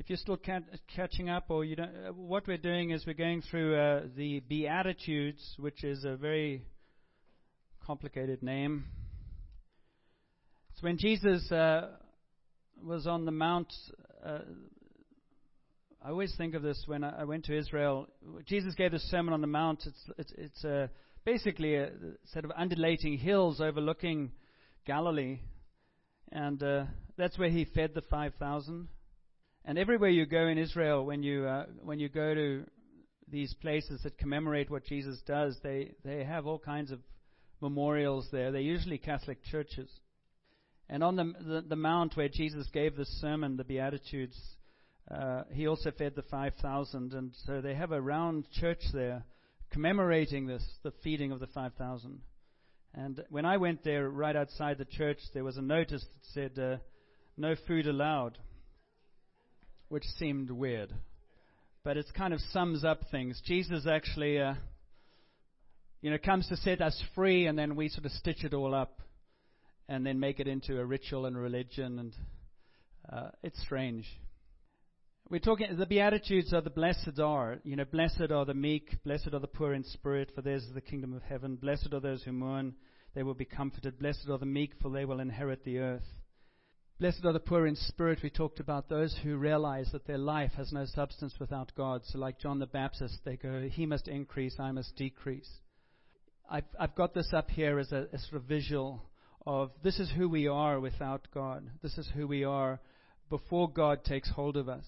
if 0.00 0.08
you're 0.08 0.16
still 0.16 0.38
ca- 0.38 0.60
catching 0.96 1.28
up, 1.28 1.44
or 1.50 1.62
you 1.62 1.76
don't, 1.76 1.90
uh, 1.90 2.12
what 2.14 2.48
we're 2.48 2.56
doing 2.56 2.88
is 2.90 3.04
we're 3.06 3.12
going 3.12 3.42
through 3.42 3.76
uh, 3.76 4.02
the 4.16 4.40
Beatitudes, 4.40 5.56
which 5.58 5.84
is 5.84 6.04
a 6.04 6.16
very 6.16 6.62
complicated 7.84 8.42
name. 8.42 8.86
It's 10.72 10.82
when 10.82 10.96
Jesus 10.96 11.52
uh, 11.52 11.88
was 12.82 13.06
on 13.06 13.26
the 13.26 13.30
Mount. 13.30 13.70
Uh, 14.24 14.38
I 16.02 16.08
always 16.08 16.34
think 16.34 16.54
of 16.54 16.62
this 16.62 16.82
when 16.86 17.04
I, 17.04 17.20
I 17.20 17.24
went 17.24 17.44
to 17.44 17.58
Israel. 17.58 18.08
Jesus 18.46 18.74
gave 18.74 18.92
the 18.92 18.98
Sermon 18.98 19.34
on 19.34 19.42
the 19.42 19.46
Mount. 19.46 19.84
It's 19.84 20.10
it's, 20.16 20.32
it's 20.38 20.64
uh, 20.64 20.86
basically 21.26 21.74
a 21.74 21.90
set 22.32 22.46
of 22.46 22.52
undulating 22.56 23.18
hills 23.18 23.60
overlooking 23.60 24.32
Galilee, 24.86 25.40
and 26.32 26.62
uh, 26.62 26.84
that's 27.18 27.38
where 27.38 27.50
he 27.50 27.66
fed 27.66 27.90
the 27.94 28.00
five 28.00 28.32
thousand. 28.38 28.88
And 29.64 29.78
everywhere 29.78 30.10
you 30.10 30.26
go 30.26 30.46
in 30.46 30.58
Israel, 30.58 31.04
when 31.04 31.22
you 31.22 31.46
uh, 31.46 31.66
when 31.82 31.98
you 31.98 32.08
go 32.08 32.34
to 32.34 32.64
these 33.30 33.54
places 33.54 34.02
that 34.02 34.18
commemorate 34.18 34.70
what 34.70 34.84
Jesus 34.84 35.20
does, 35.26 35.56
they 35.62 35.92
they 36.04 36.24
have 36.24 36.46
all 36.46 36.58
kinds 36.58 36.90
of 36.90 37.00
memorials 37.60 38.28
there. 38.32 38.52
They're 38.52 38.60
usually 38.60 38.98
Catholic 38.98 39.38
churches. 39.44 39.90
And 40.88 41.04
on 41.04 41.14
the, 41.14 41.32
the, 41.40 41.64
the 41.68 41.76
mount 41.76 42.16
where 42.16 42.28
Jesus 42.28 42.66
gave 42.72 42.96
the 42.96 43.04
sermon, 43.04 43.56
the 43.56 43.64
Beatitudes, 43.64 44.36
uh, 45.08 45.42
he 45.52 45.68
also 45.68 45.92
fed 45.92 46.14
the 46.16 46.22
5,000. 46.22 47.12
And 47.12 47.32
so 47.46 47.60
they 47.60 47.74
have 47.74 47.92
a 47.92 48.00
round 48.00 48.50
church 48.50 48.82
there 48.92 49.24
commemorating 49.70 50.46
this, 50.46 50.64
the 50.82 50.92
feeding 51.04 51.30
of 51.30 51.38
the 51.38 51.46
5,000. 51.46 52.20
And 52.94 53.24
when 53.30 53.44
I 53.44 53.56
went 53.56 53.84
there, 53.84 54.08
right 54.08 54.34
outside 54.34 54.78
the 54.78 54.84
church, 54.84 55.18
there 55.32 55.44
was 55.44 55.56
a 55.56 55.62
notice 55.62 56.02
that 56.02 56.54
said, 56.56 56.58
uh, 56.62 56.78
no 57.36 57.54
food 57.68 57.86
allowed, 57.86 58.36
which 59.90 60.04
seemed 60.18 60.50
weird. 60.50 60.94
But 61.84 61.98
it 61.98 62.06
kind 62.16 62.32
of 62.32 62.40
sums 62.52 62.84
up 62.84 63.02
things. 63.10 63.40
Jesus 63.44 63.86
actually. 63.86 64.40
Uh, 64.40 64.54
you 66.02 66.10
know, 66.10 66.18
comes 66.18 66.48
to 66.48 66.56
set 66.56 66.80
us 66.80 67.00
free, 67.14 67.46
and 67.46 67.58
then 67.58 67.76
we 67.76 67.88
sort 67.88 68.06
of 68.06 68.12
stitch 68.12 68.42
it 68.44 68.54
all 68.54 68.74
up 68.74 69.00
and 69.88 70.06
then 70.06 70.18
make 70.18 70.40
it 70.40 70.46
into 70.46 70.78
a 70.78 70.84
ritual 70.84 71.26
and 71.26 71.36
religion, 71.36 71.98
and 71.98 72.16
uh, 73.12 73.28
it's 73.42 73.60
strange. 73.60 74.06
We're 75.28 75.40
talking, 75.40 75.76
the 75.76 75.86
Beatitudes 75.86 76.54
are 76.54 76.60
the 76.60 76.70
blessed 76.70 77.18
are. 77.20 77.58
You 77.64 77.76
know, 77.76 77.84
blessed 77.84 78.30
are 78.30 78.44
the 78.44 78.54
meek, 78.54 79.02
blessed 79.04 79.28
are 79.32 79.40
the 79.40 79.46
poor 79.46 79.74
in 79.74 79.84
spirit, 79.84 80.30
for 80.34 80.42
theirs 80.42 80.62
is 80.64 80.74
the 80.74 80.80
kingdom 80.80 81.12
of 81.12 81.22
heaven. 81.22 81.56
Blessed 81.56 81.92
are 81.92 82.00
those 82.00 82.22
who 82.22 82.32
mourn, 82.32 82.74
they 83.14 83.22
will 83.22 83.34
be 83.34 83.44
comforted. 83.44 83.98
Blessed 83.98 84.28
are 84.30 84.38
the 84.38 84.46
meek, 84.46 84.72
for 84.80 84.90
they 84.90 85.04
will 85.04 85.20
inherit 85.20 85.64
the 85.64 85.78
earth. 85.78 86.06
Blessed 87.00 87.24
are 87.24 87.32
the 87.32 87.40
poor 87.40 87.66
in 87.66 87.76
spirit. 87.76 88.18
We 88.22 88.28
talked 88.28 88.60
about 88.60 88.90
those 88.90 89.16
who 89.22 89.38
realize 89.38 89.88
that 89.92 90.06
their 90.06 90.18
life 90.18 90.52
has 90.58 90.70
no 90.70 90.84
substance 90.84 91.34
without 91.40 91.72
God. 91.74 92.02
So, 92.04 92.18
like 92.18 92.38
John 92.38 92.58
the 92.58 92.66
Baptist, 92.66 93.20
they 93.24 93.36
go, 93.36 93.70
He 93.72 93.86
must 93.86 94.06
increase, 94.06 94.56
I 94.60 94.70
must 94.70 94.96
decrease. 94.96 95.48
I've, 96.50 96.66
I've 96.78 96.94
got 96.94 97.14
this 97.14 97.32
up 97.32 97.48
here 97.48 97.78
as 97.78 97.90
a, 97.90 98.06
a 98.12 98.18
sort 98.18 98.34
of 98.34 98.42
visual 98.42 99.02
of 99.46 99.70
this 99.82 99.98
is 99.98 100.12
who 100.14 100.28
we 100.28 100.46
are 100.46 100.78
without 100.78 101.26
God. 101.32 101.70
This 101.82 101.96
is 101.96 102.06
who 102.14 102.26
we 102.26 102.44
are 102.44 102.80
before 103.30 103.70
God 103.70 104.04
takes 104.04 104.28
hold 104.28 104.58
of 104.58 104.68
us. 104.68 104.84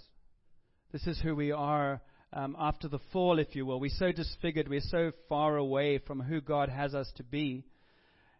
This 0.92 1.06
is 1.06 1.18
who 1.18 1.34
we 1.34 1.50
are 1.50 2.02
um, 2.34 2.54
after 2.58 2.88
the 2.88 3.00
fall, 3.10 3.38
if 3.38 3.56
you 3.56 3.64
will. 3.64 3.80
We're 3.80 3.88
so 3.88 4.12
disfigured. 4.12 4.68
We're 4.68 4.80
so 4.82 5.12
far 5.30 5.56
away 5.56 5.96
from 5.96 6.20
who 6.20 6.42
God 6.42 6.68
has 6.68 6.94
us 6.94 7.10
to 7.16 7.22
be. 7.22 7.64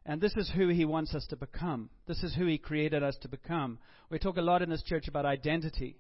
And 0.05 0.21
this 0.21 0.37
is 0.37 0.51
who 0.51 0.69
He 0.69 0.85
wants 0.85 1.15
us 1.15 1.27
to 1.29 1.37
become. 1.37 1.91
This 2.07 2.23
is 2.23 2.35
who 2.35 2.47
He 2.47 2.59
created 2.59 3.03
us 3.03 3.17
to 3.23 3.29
become. 3.29 3.79
We 4.11 4.19
talk 4.19 4.37
a 4.37 4.43
lot 4.43 4.63
in 4.63 4.71
this 4.71 4.83
church 4.83 5.09
about 5.09 5.27
identity. 5.27 5.97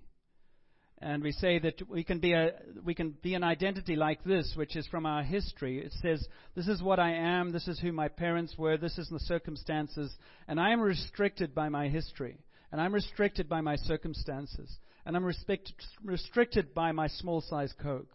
And 0.98 1.22
we 1.22 1.33
say 1.33 1.58
that 1.58 1.89
we 1.89 2.05
can 2.05 2.20
be 2.20 2.33
a 2.33 2.53
we 2.84 2.95
can 2.95 3.17
be 3.23 3.34
an 3.34 3.42
identity 3.42 3.97
like 3.97 4.23
this, 4.23 4.53
which 4.55 4.77
is 4.77 4.86
from 4.86 5.05
our 5.05 5.25
history. 5.25 5.84
It 5.84 5.92
says, 6.00 6.28
"This 6.55 6.69
is 6.69 6.80
what 6.80 7.00
I 7.00 7.11
am. 7.11 7.50
This 7.50 7.67
is 7.67 7.80
who 7.80 7.91
my 7.91 8.07
parents 8.07 8.57
were. 8.57 8.77
This 8.77 8.98
is 8.98 9.08
the 9.08 9.18
circumstances, 9.18 10.17
and 10.46 10.61
I 10.61 10.70
am 10.70 10.80
restricted 10.80 11.57
by 11.57 11.68
my 11.70 11.89
history, 11.89 12.39
and 12.70 12.80
I'm 12.80 12.95
restricted 12.95 13.48
by 13.48 13.61
my 13.61 13.74
circumstances, 13.74 14.79
and 15.05 15.17
I'm 15.17 15.24
restricted 15.24 16.73
by 16.73 16.92
my 16.92 17.08
small-size 17.08 17.73
Coke, 17.83 18.14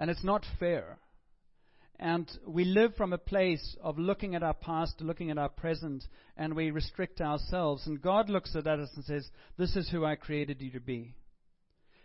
and 0.00 0.10
it's 0.10 0.24
not 0.24 0.44
fair." 0.58 0.98
And 2.00 2.30
we 2.46 2.64
live 2.64 2.94
from 2.94 3.12
a 3.12 3.18
place 3.18 3.76
of 3.82 3.98
looking 3.98 4.36
at 4.36 4.44
our 4.44 4.54
past, 4.54 5.00
looking 5.00 5.30
at 5.30 5.38
our 5.38 5.48
present, 5.48 6.04
and 6.36 6.54
we 6.54 6.70
restrict 6.70 7.20
ourselves. 7.20 7.86
And 7.86 8.00
God 8.00 8.30
looks 8.30 8.54
at 8.54 8.68
us 8.68 8.90
and 8.94 9.04
says, 9.04 9.28
This 9.56 9.74
is 9.74 9.90
who 9.90 10.04
I 10.04 10.14
created 10.14 10.60
you 10.60 10.70
to 10.72 10.80
be. 10.80 11.16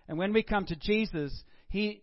And 0.08 0.18
when 0.18 0.34
we 0.34 0.42
come 0.42 0.66
to 0.66 0.76
Jesus, 0.76 1.44
He, 1.70 2.02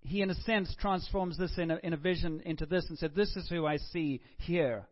he 0.00 0.22
in 0.22 0.30
a 0.30 0.34
sense, 0.34 0.74
transforms 0.80 1.36
this 1.36 1.58
in 1.58 1.70
a, 1.70 1.78
in 1.82 1.92
a 1.92 1.98
vision 1.98 2.40
into 2.46 2.64
this 2.64 2.86
and 2.88 2.98
said, 2.98 3.14
This 3.14 3.36
is 3.36 3.48
who 3.50 3.66
I 3.66 3.76
see 3.76 4.22
here. 4.38 4.86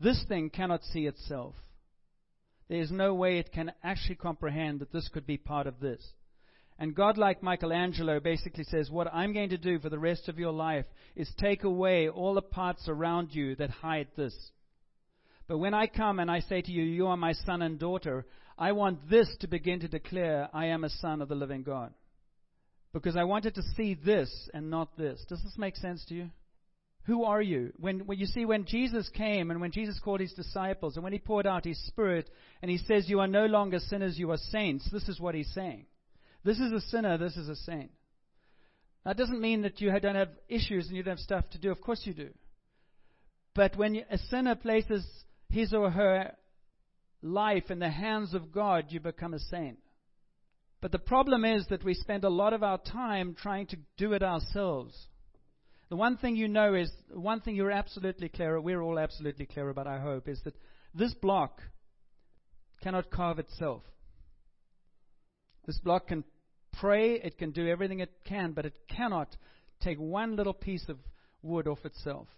This 0.00 0.24
thing 0.28 0.50
cannot 0.50 0.82
see 0.82 1.06
itself. 1.06 1.54
There 2.68 2.80
is 2.80 2.90
no 2.90 3.14
way 3.14 3.38
it 3.38 3.52
can 3.52 3.72
actually 3.84 4.16
comprehend 4.16 4.80
that 4.80 4.92
this 4.92 5.08
could 5.08 5.26
be 5.26 5.36
part 5.36 5.68
of 5.68 5.78
this. 5.78 6.04
And 6.80 6.94
God, 6.94 7.18
like 7.18 7.42
Michelangelo, 7.42 8.20
basically 8.20 8.64
says, 8.64 8.90
What 8.90 9.12
I'm 9.12 9.34
going 9.34 9.50
to 9.50 9.58
do 9.58 9.78
for 9.78 9.90
the 9.90 9.98
rest 9.98 10.30
of 10.30 10.38
your 10.38 10.50
life 10.52 10.86
is 11.14 11.30
take 11.36 11.62
away 11.62 12.08
all 12.08 12.32
the 12.32 12.40
parts 12.40 12.88
around 12.88 13.34
you 13.34 13.54
that 13.56 13.68
hide 13.68 14.08
this. 14.16 14.34
But 15.46 15.58
when 15.58 15.74
I 15.74 15.88
come 15.88 16.18
and 16.18 16.30
I 16.30 16.40
say 16.40 16.62
to 16.62 16.72
you, 16.72 16.82
You 16.82 17.08
are 17.08 17.18
my 17.18 17.34
son 17.34 17.60
and 17.60 17.78
daughter, 17.78 18.24
I 18.56 18.72
want 18.72 19.10
this 19.10 19.28
to 19.40 19.46
begin 19.46 19.80
to 19.80 19.88
declare, 19.88 20.48
I 20.54 20.66
am 20.66 20.84
a 20.84 20.88
son 20.88 21.20
of 21.20 21.28
the 21.28 21.34
living 21.34 21.64
God. 21.64 21.92
Because 22.94 23.14
I 23.14 23.24
wanted 23.24 23.56
to 23.56 23.62
see 23.76 23.92
this 23.94 24.48
and 24.54 24.70
not 24.70 24.96
this. 24.96 25.22
Does 25.28 25.42
this 25.42 25.58
make 25.58 25.76
sense 25.76 26.02
to 26.06 26.14
you? 26.14 26.30
Who 27.04 27.24
are 27.24 27.42
you? 27.42 27.74
When, 27.76 28.06
when 28.06 28.18
you 28.18 28.26
see 28.26 28.46
when 28.46 28.64
Jesus 28.64 29.08
came 29.10 29.50
and 29.50 29.60
when 29.60 29.70
Jesus 29.70 30.00
called 30.02 30.20
his 30.20 30.32
disciples 30.32 30.96
and 30.96 31.04
when 31.04 31.12
he 31.12 31.18
poured 31.18 31.46
out 31.46 31.66
his 31.66 31.82
spirit 31.88 32.30
and 32.62 32.70
he 32.70 32.78
says, 32.78 33.06
You 33.06 33.20
are 33.20 33.28
no 33.28 33.44
longer 33.44 33.80
sinners, 33.80 34.18
you 34.18 34.30
are 34.30 34.38
saints, 34.38 34.88
this 34.90 35.10
is 35.10 35.20
what 35.20 35.34
he's 35.34 35.52
saying. 35.52 35.84
This 36.44 36.58
is 36.58 36.72
a 36.72 36.80
sinner, 36.80 37.18
this 37.18 37.36
is 37.36 37.48
a 37.48 37.56
saint. 37.56 37.90
That 39.04 39.16
doesn't 39.16 39.40
mean 39.40 39.62
that 39.62 39.80
you 39.80 39.90
don't 39.98 40.14
have 40.14 40.30
issues 40.48 40.88
and 40.88 40.96
you 40.96 41.02
don't 41.02 41.16
have 41.16 41.22
stuff 41.22 41.48
to 41.50 41.58
do. 41.58 41.70
Of 41.70 41.80
course 41.80 42.02
you 42.04 42.14
do. 42.14 42.30
But 43.54 43.76
when 43.76 44.02
a 44.10 44.18
sinner 44.18 44.54
places 44.54 45.06
his 45.48 45.72
or 45.72 45.90
her 45.90 46.32
life 47.22 47.70
in 47.70 47.78
the 47.78 47.90
hands 47.90 48.34
of 48.34 48.52
God, 48.52 48.86
you 48.88 49.00
become 49.00 49.34
a 49.34 49.38
saint. 49.38 49.78
But 50.80 50.92
the 50.92 50.98
problem 50.98 51.44
is 51.44 51.66
that 51.68 51.84
we 51.84 51.94
spend 51.94 52.24
a 52.24 52.30
lot 52.30 52.52
of 52.52 52.62
our 52.62 52.78
time 52.78 53.36
trying 53.40 53.66
to 53.68 53.76
do 53.96 54.12
it 54.12 54.22
ourselves. 54.22 54.94
The 55.90 55.96
one 55.96 56.16
thing 56.16 56.36
you 56.36 56.48
know 56.48 56.74
is, 56.74 56.90
one 57.12 57.40
thing 57.40 57.56
you're 57.56 57.70
absolutely 57.70 58.28
clear, 58.28 58.60
we're 58.60 58.80
all 58.80 58.98
absolutely 58.98 59.46
clear 59.46 59.68
about, 59.68 59.86
I 59.86 59.98
hope, 59.98 60.28
is 60.28 60.40
that 60.44 60.54
this 60.94 61.12
block 61.14 61.60
cannot 62.82 63.10
carve 63.10 63.38
itself. 63.38 63.82
This 65.66 65.78
block 65.78 66.08
can 66.08 66.24
pray, 66.72 67.14
it 67.14 67.38
can 67.38 67.50
do 67.50 67.68
everything 67.68 68.00
it 68.00 68.12
can, 68.24 68.52
but 68.52 68.66
it 68.66 68.74
cannot 68.88 69.36
take 69.80 69.98
one 69.98 70.36
little 70.36 70.54
piece 70.54 70.88
of 70.88 70.98
wood 71.42 71.66
off 71.66 71.84
itself. 71.84 72.28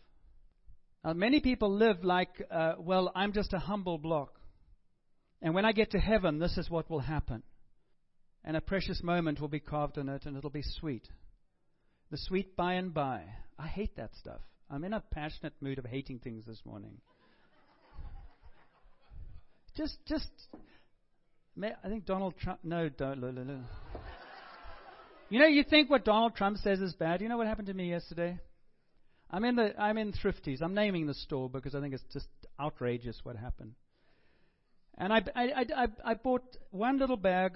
Now, 1.05 1.13
many 1.15 1.41
people 1.41 1.73
live 1.75 2.05
like, 2.05 2.31
uh, 2.51 2.75
well, 2.79 3.11
I'm 3.15 3.33
just 3.33 3.53
a 3.53 3.59
humble 3.59 3.99
block. 3.99 4.39
And 5.41 5.55
when 5.55 5.65
I 5.65 5.73
get 5.73 5.91
to 5.93 5.99
heaven, 5.99 6.39
this 6.39 6.57
is 6.57 6.71
what 6.71 6.89
will 6.89 7.01
happen. 7.01 7.43
And 8.45 8.57
a 8.57 8.61
precious 8.61 9.03
moment 9.03 9.41
will 9.41 9.49
be 9.49 9.61
carved 9.61 9.99
in 9.99 10.09
it, 10.09 10.27
and 10.27 10.37
it'll 10.37 10.51
be 10.51 10.63
sweet. 10.63 11.09
The 12.11 12.19
sweet 12.19 12.57
by 12.57 12.75
and 12.75 12.95
by. 12.95 13.25
I 13.59 13.67
hate 13.67 13.97
that 13.97 14.15
stuff. 14.15 14.41
I'm 14.71 14.85
in 14.85 14.93
a 14.93 15.03
passionate 15.11 15.55
mood 15.61 15.79
of 15.79 15.85
hating 15.85 16.21
things 16.21 16.45
this 16.47 16.61
morning. 16.65 16.99
just, 19.77 19.99
just. 20.07 20.29
I 21.61 21.89
think 21.89 22.07
Donald 22.07 22.35
Trump. 22.39 22.61
No, 22.63 22.89
don't. 22.89 23.67
You 25.29 25.39
know, 25.39 25.47
you 25.47 25.65
think 25.65 25.91
what 25.91 26.05
Donald 26.05 26.35
Trump 26.35 26.59
says 26.59 26.81
is 26.81 26.95
bad. 26.95 27.21
You 27.21 27.29
know 27.29 27.37
what 27.37 27.47
happened 27.47 27.69
to 27.69 27.75
me 27.75 27.91
yesterday? 27.91 28.39
I'm 29.31 29.45
in 29.45 29.57
the 29.57 29.79
I'm 29.81 29.97
in 29.97 30.13
Thrifties. 30.13 30.61
I'm 30.63 30.75
naming 30.75 31.07
the 31.07 31.15
store 31.15 31.49
because 31.49 31.75
I 31.75 31.81
think 31.81 31.95
it's 31.95 32.05
just 32.13 32.29
outrageous 32.61 33.19
what 33.23 33.37
happened. 33.37 33.73
And 34.99 35.13
I, 35.13 35.23
I, 35.35 35.65
I, 35.75 35.87
I 36.05 36.15
bought 36.15 36.45
one 36.71 36.99
little 36.99 37.17
bag 37.17 37.53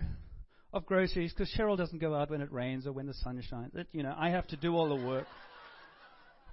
of 0.72 0.86
groceries 0.86 1.32
because 1.32 1.52
Cheryl 1.56 1.76
doesn't 1.76 1.98
go 1.98 2.14
out 2.14 2.30
when 2.30 2.40
it 2.40 2.50
rains 2.50 2.86
or 2.86 2.92
when 2.92 3.06
the 3.06 3.14
sun 3.14 3.42
shines. 3.42 3.74
It, 3.74 3.88
you 3.92 4.02
know, 4.02 4.14
I 4.16 4.30
have 4.30 4.46
to 4.48 4.56
do 4.56 4.74
all 4.74 4.88
the 4.88 5.06
work. 5.06 5.26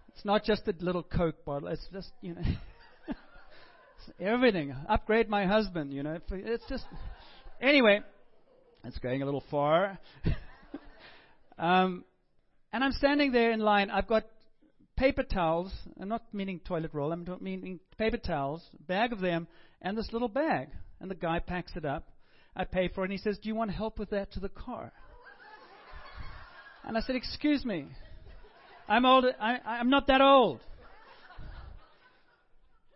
It's 0.10 0.26
not 0.26 0.44
just 0.44 0.68
a 0.68 0.74
little 0.80 1.04
Coke 1.04 1.46
bottle. 1.46 1.70
It's 1.70 1.88
just, 1.92 2.12
you 2.22 2.36
know, 2.36 2.42
everything. 4.20 4.76
Upgrade 4.88 5.30
my 5.30 5.46
husband, 5.46 5.94
you 5.94 6.04
know. 6.04 6.20
It's 6.32 6.64
just. 6.70 6.86
Anyway, 7.62 8.02
it's 8.84 9.00
going 9.00 9.22
a 9.22 9.26
little 9.26 9.44
far. 9.50 9.98
um, 11.58 12.04
and 12.72 12.84
I'm 12.84 12.92
standing 12.92 13.32
there 13.32 13.52
in 13.52 13.60
line. 13.60 13.90
I've 13.90 14.08
got 14.08 14.24
paper 14.98 15.24
towels. 15.24 15.72
I'm 16.00 16.10
not 16.10 16.24
meaning 16.34 16.60
toilet 16.60 16.94
roll. 16.94 17.12
I'm 17.12 17.26
meaning 17.42 17.80
paper 17.98 18.18
towels, 18.18 18.62
bag 18.88 19.14
of 19.14 19.22
them, 19.22 19.48
and 19.82 19.98
this 19.98 20.10
little 20.12 20.28
bag. 20.28 20.70
And 21.00 21.10
the 21.10 21.16
guy 21.16 21.40
packs 21.40 21.72
it 21.76 21.86
up. 21.86 22.08
I 22.56 22.66
pay 22.66 22.88
for 22.88 23.02
it. 23.02 23.06
And 23.06 23.12
he 23.12 23.18
says, 23.18 23.38
Do 23.42 23.50
you 23.50 23.56
want 23.56 23.72
help 23.72 24.00
with 24.00 24.12
that 24.12 24.32
to 24.34 24.40
the 24.40 24.50
car? 24.50 24.92
And 26.86 26.98
I 26.98 27.02
said, 27.02 27.16
Excuse 27.16 27.64
me. 27.64 27.88
I'm 28.88 29.06
old. 29.06 29.26
I, 29.40 29.60
I'm 29.66 29.90
not 29.90 30.08
that 30.08 30.22
old. 30.22 30.60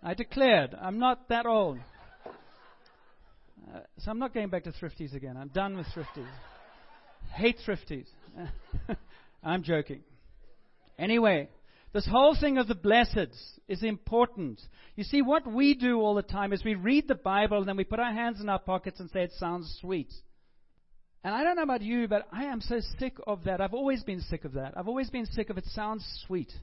I 0.07 0.13
declared, 0.13 0.73
I'm 0.81 0.99
not 0.99 1.27
that 1.27 1.45
old. 1.45 1.79
Uh, 2.25 3.79
so 3.97 4.09
I'm 4.09 4.19
not 4.19 4.33
going 4.33 4.47
back 4.47 4.63
to 4.63 4.71
thrifties 4.71 5.13
again. 5.13 5.35
I'm 5.35 5.49
done 5.49 5.75
with 5.75 5.85
thrifties. 5.87 6.29
Hate 7.33 7.57
thrifties. 7.67 8.07
I'm 9.43 9.63
joking. 9.63 9.99
Anyway, 10.97 11.49
this 11.91 12.07
whole 12.09 12.37
thing 12.39 12.57
of 12.57 12.69
the 12.69 12.73
blesseds 12.73 13.37
is 13.67 13.83
important. 13.83 14.61
You 14.95 15.03
see, 15.03 15.21
what 15.21 15.45
we 15.45 15.73
do 15.73 15.99
all 15.99 16.15
the 16.15 16.21
time 16.21 16.53
is 16.53 16.63
we 16.63 16.75
read 16.75 17.09
the 17.09 17.15
Bible 17.15 17.57
and 17.57 17.67
then 17.67 17.75
we 17.75 17.83
put 17.83 17.99
our 17.99 18.13
hands 18.13 18.39
in 18.39 18.47
our 18.47 18.59
pockets 18.59 19.01
and 19.01 19.09
say 19.09 19.23
it 19.23 19.33
sounds 19.33 19.77
sweet. 19.81 20.13
And 21.25 21.35
I 21.35 21.43
don't 21.43 21.57
know 21.57 21.63
about 21.63 21.81
you, 21.81 22.07
but 22.07 22.29
I 22.31 22.45
am 22.45 22.61
so 22.61 22.79
sick 22.97 23.17
of 23.27 23.43
that. 23.43 23.59
I've 23.59 23.73
always 23.73 24.03
been 24.03 24.21
sick 24.21 24.45
of 24.45 24.53
that. 24.53 24.75
I've 24.77 24.87
always 24.87 25.09
been 25.09 25.25
sick 25.25 25.49
of 25.49 25.57
it 25.57 25.65
sounds 25.65 26.05
sweet. 26.25 26.53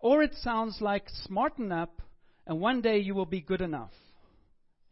Or 0.00 0.24
it 0.24 0.34
sounds 0.34 0.78
like 0.80 1.04
smarten 1.22 1.70
up 1.70 2.02
and 2.46 2.60
one 2.60 2.80
day 2.80 2.98
you 2.98 3.14
will 3.14 3.26
be 3.26 3.40
good 3.40 3.60
enough. 3.60 3.92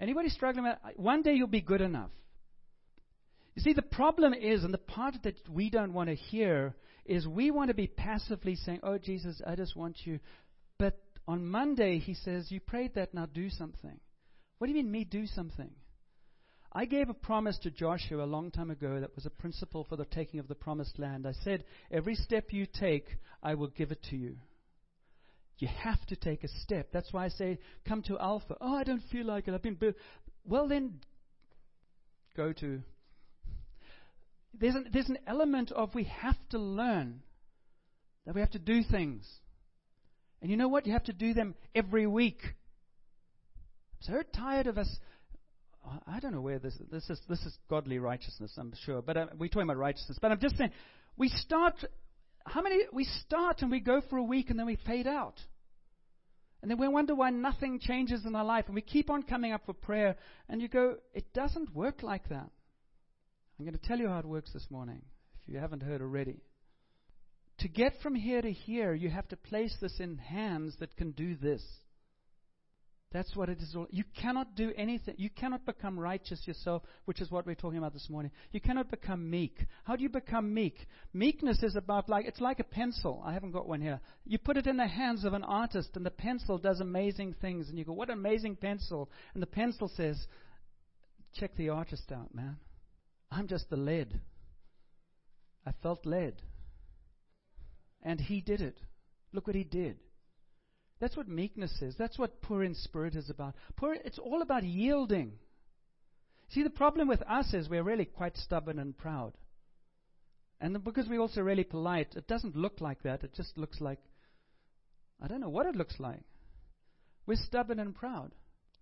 Anybody 0.00 0.28
struggling 0.28 0.64
with 0.64 0.76
that? 0.82 0.98
One 0.98 1.22
day 1.22 1.34
you'll 1.34 1.46
be 1.46 1.60
good 1.60 1.80
enough. 1.80 2.10
You 3.54 3.62
see, 3.62 3.72
the 3.72 3.82
problem 3.82 4.34
is, 4.34 4.64
and 4.64 4.74
the 4.74 4.78
part 4.78 5.14
that 5.22 5.48
we 5.48 5.70
don't 5.70 5.92
want 5.92 6.08
to 6.08 6.16
hear, 6.16 6.74
is 7.06 7.26
we 7.26 7.50
want 7.50 7.68
to 7.68 7.74
be 7.74 7.86
passively 7.86 8.56
saying, 8.56 8.80
Oh, 8.82 8.98
Jesus, 8.98 9.40
I 9.46 9.54
just 9.54 9.76
want 9.76 9.98
you. 10.04 10.18
But 10.78 10.98
on 11.28 11.46
Monday, 11.46 11.98
he 11.98 12.14
says, 12.14 12.50
You 12.50 12.60
prayed 12.60 12.94
that, 12.94 13.14
now 13.14 13.26
do 13.26 13.48
something. 13.50 14.00
What 14.58 14.66
do 14.66 14.72
you 14.72 14.82
mean, 14.82 14.90
me 14.90 15.04
do 15.04 15.26
something? 15.26 15.70
I 16.72 16.86
gave 16.86 17.08
a 17.08 17.14
promise 17.14 17.56
to 17.58 17.70
Joshua 17.70 18.24
a 18.24 18.26
long 18.26 18.50
time 18.50 18.70
ago 18.70 18.98
that 18.98 19.14
was 19.14 19.26
a 19.26 19.30
principle 19.30 19.84
for 19.84 19.94
the 19.94 20.04
taking 20.06 20.40
of 20.40 20.48
the 20.48 20.56
promised 20.56 20.98
land. 20.98 21.24
I 21.24 21.32
said, 21.44 21.64
Every 21.92 22.16
step 22.16 22.52
you 22.52 22.66
take, 22.66 23.06
I 23.42 23.54
will 23.54 23.68
give 23.68 23.92
it 23.92 24.02
to 24.10 24.16
you. 24.16 24.36
You 25.58 25.68
have 25.68 26.04
to 26.06 26.16
take 26.16 26.44
a 26.44 26.48
step. 26.48 26.88
That's 26.92 27.12
why 27.12 27.26
I 27.26 27.28
say, 27.28 27.58
Come 27.86 28.02
to 28.02 28.18
Alpha. 28.18 28.56
Oh, 28.60 28.74
I 28.74 28.84
don't 28.84 29.02
feel 29.10 29.26
like 29.26 29.48
it. 29.48 29.54
I've 29.54 29.62
been. 29.62 29.74
Bu-. 29.74 29.94
Well, 30.44 30.68
then, 30.68 31.00
go 32.36 32.52
to 32.52 32.82
there's 34.60 34.74
an, 34.74 34.88
there's 34.92 35.08
an 35.08 35.18
element 35.26 35.72
of 35.72 35.94
we 35.94 36.04
have 36.04 36.36
to 36.50 36.58
learn 36.58 37.20
that 38.26 38.34
we 38.34 38.40
have 38.40 38.52
to 38.52 38.58
do 38.58 38.82
things. 38.82 39.28
And 40.40 40.50
you 40.50 40.56
know 40.56 40.68
what? 40.68 40.86
You 40.86 40.92
have 40.92 41.04
to 41.04 41.12
do 41.12 41.34
them 41.34 41.54
every 41.74 42.06
week. 42.06 42.38
I'm 42.42 44.14
so 44.14 44.22
tired 44.34 44.66
of 44.66 44.78
us. 44.78 44.88
I 46.06 46.18
don't 46.20 46.32
know 46.32 46.40
where 46.40 46.58
this 46.58 46.74
this 46.90 47.08
is. 47.10 47.20
This 47.28 47.40
is 47.40 47.56
godly 47.68 47.98
righteousness, 47.98 48.52
I'm 48.56 48.72
sure. 48.84 49.02
But 49.02 49.16
uh, 49.16 49.26
we're 49.36 49.48
talking 49.48 49.64
about 49.68 49.76
righteousness. 49.76 50.18
But 50.20 50.30
I'm 50.32 50.40
just 50.40 50.56
saying, 50.56 50.70
we 51.16 51.28
start. 51.28 51.74
How 52.46 52.62
many? 52.62 52.80
We 52.92 53.04
start 53.04 53.62
and 53.62 53.70
we 53.70 53.80
go 53.80 54.02
for 54.08 54.16
a 54.16 54.22
week 54.22 54.50
and 54.50 54.58
then 54.58 54.66
we 54.66 54.76
fade 54.86 55.06
out. 55.06 55.40
And 56.62 56.70
then 56.70 56.78
we 56.78 56.88
wonder 56.88 57.14
why 57.14 57.28
nothing 57.30 57.78
changes 57.78 58.24
in 58.24 58.34
our 58.34 58.44
life. 58.44 58.64
And 58.66 58.74
we 58.74 58.80
keep 58.80 59.10
on 59.10 59.22
coming 59.22 59.52
up 59.52 59.66
for 59.66 59.74
prayer. 59.74 60.16
And 60.48 60.62
you 60.62 60.68
go, 60.68 60.96
it 61.12 61.32
doesn't 61.34 61.74
work 61.74 62.02
like 62.02 62.28
that. 62.30 62.50
I'm 63.58 63.64
going 63.64 63.78
to 63.78 63.86
tell 63.86 63.98
you 63.98 64.08
how 64.08 64.18
it 64.18 64.24
works 64.24 64.50
this 64.52 64.66
morning, 64.70 65.02
if 65.42 65.52
you 65.52 65.60
haven't 65.60 65.82
heard 65.82 66.00
already. 66.00 66.40
To 67.58 67.68
get 67.68 67.92
from 68.02 68.14
here 68.14 68.42
to 68.42 68.50
here, 68.50 68.94
you 68.94 69.10
have 69.10 69.28
to 69.28 69.36
place 69.36 69.76
this 69.80 70.00
in 70.00 70.18
hands 70.18 70.74
that 70.80 70.96
can 70.96 71.12
do 71.12 71.36
this. 71.36 71.62
That's 73.14 73.36
what 73.36 73.48
it 73.48 73.62
is 73.62 73.76
all. 73.76 73.86
You 73.90 74.02
cannot 74.20 74.56
do 74.56 74.72
anything. 74.76 75.14
You 75.18 75.30
cannot 75.30 75.64
become 75.64 75.96
righteous 75.96 76.48
yourself, 76.48 76.82
which 77.04 77.20
is 77.20 77.30
what 77.30 77.46
we're 77.46 77.54
talking 77.54 77.78
about 77.78 77.92
this 77.92 78.10
morning. 78.10 78.32
You 78.50 78.60
cannot 78.60 78.90
become 78.90 79.30
meek. 79.30 79.64
How 79.84 79.94
do 79.94 80.02
you 80.02 80.08
become 80.08 80.52
meek? 80.52 80.88
Meekness 81.12 81.62
is 81.62 81.76
about 81.76 82.08
like 82.08 82.26
it's 82.26 82.40
like 82.40 82.58
a 82.58 82.64
pencil. 82.64 83.22
I 83.24 83.32
haven't 83.32 83.52
got 83.52 83.68
one 83.68 83.80
here. 83.80 84.00
You 84.26 84.38
put 84.38 84.56
it 84.56 84.66
in 84.66 84.76
the 84.76 84.88
hands 84.88 85.24
of 85.24 85.32
an 85.32 85.44
artist, 85.44 85.90
and 85.94 86.04
the 86.04 86.10
pencil 86.10 86.58
does 86.58 86.80
amazing 86.80 87.36
things. 87.40 87.68
And 87.68 87.78
you 87.78 87.84
go, 87.84 87.92
"What 87.92 88.10
an 88.10 88.18
amazing 88.18 88.56
pencil!" 88.56 89.08
And 89.32 89.40
the 89.40 89.46
pencil 89.46 89.86
says, 89.86 90.26
"Check 91.34 91.54
the 91.54 91.68
artist 91.68 92.10
out, 92.10 92.34
man." 92.34 92.56
I'm 93.30 93.46
just 93.46 93.70
the 93.70 93.76
lead. 93.76 94.20
I 95.64 95.70
felt 95.84 96.04
led. 96.04 96.42
And 98.02 98.20
he 98.20 98.40
did 98.40 98.60
it. 98.60 98.80
Look 99.32 99.46
what 99.46 99.54
he 99.54 99.62
did. 99.62 100.00
That's 101.04 101.18
what 101.18 101.28
meekness 101.28 101.82
is. 101.82 101.94
That's 101.98 102.18
what 102.18 102.40
poor 102.40 102.62
in 102.62 102.74
spirit 102.74 103.14
is 103.14 103.28
about. 103.28 103.54
Poor, 103.76 103.92
it's 103.92 104.18
all 104.18 104.40
about 104.40 104.64
yielding. 104.64 105.32
See, 106.48 106.62
the 106.62 106.70
problem 106.70 107.08
with 107.08 107.20
us 107.28 107.52
is 107.52 107.68
we're 107.68 107.82
really 107.82 108.06
quite 108.06 108.38
stubborn 108.38 108.78
and 108.78 108.96
proud. 108.96 109.34
And 110.62 110.82
because 110.82 111.06
we're 111.06 111.20
also 111.20 111.42
really 111.42 111.62
polite, 111.62 112.14
it 112.16 112.26
doesn't 112.26 112.56
look 112.56 112.80
like 112.80 113.02
that. 113.02 113.22
It 113.22 113.34
just 113.34 113.58
looks 113.58 113.82
like, 113.82 113.98
I 115.20 115.26
don't 115.28 115.42
know 115.42 115.50
what 115.50 115.66
it 115.66 115.76
looks 115.76 115.96
like. 115.98 116.22
We're 117.26 117.36
stubborn 117.36 117.80
and 117.80 117.94
proud. 117.94 118.32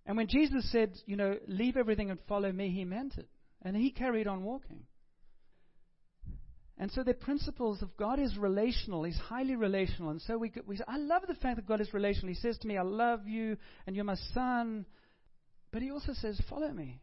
And 0.05 0.15
when 0.15 0.27
Jesus 0.27 0.71
said, 0.71 0.93
you 1.05 1.17
know, 1.17 1.35
leave 1.49 1.75
everything 1.75 2.09
and 2.09 2.19
follow 2.29 2.53
me, 2.53 2.69
he 2.69 2.85
meant 2.85 3.17
it. 3.17 3.27
And 3.63 3.75
he 3.75 3.91
carried 3.91 4.27
on 4.27 4.43
walking. 4.43 4.83
And 6.77 6.91
so 6.91 7.03
the 7.03 7.13
principles 7.13 7.81
of 7.81 7.95
God 7.97 8.19
is 8.19 8.35
relational. 8.35 9.03
He's 9.03 9.17
highly 9.17 9.55
relational. 9.55 10.09
And 10.09 10.21
so 10.21 10.37
we, 10.37 10.51
we 10.65 10.79
I 10.87 10.97
love 10.97 11.21
the 11.27 11.35
fact 11.35 11.57
that 11.57 11.67
God 11.67 11.81
is 11.81 11.93
relational. 11.93 12.29
He 12.29 12.39
says 12.39 12.57
to 12.59 12.67
me, 12.67 12.77
I 12.77 12.81
love 12.81 13.27
you 13.27 13.57
and 13.85 13.95
you're 13.95 14.05
my 14.05 14.17
son. 14.33 14.85
But 15.71 15.81
he 15.81 15.91
also 15.91 16.13
says, 16.13 16.41
follow 16.49 16.71
me. 16.71 16.99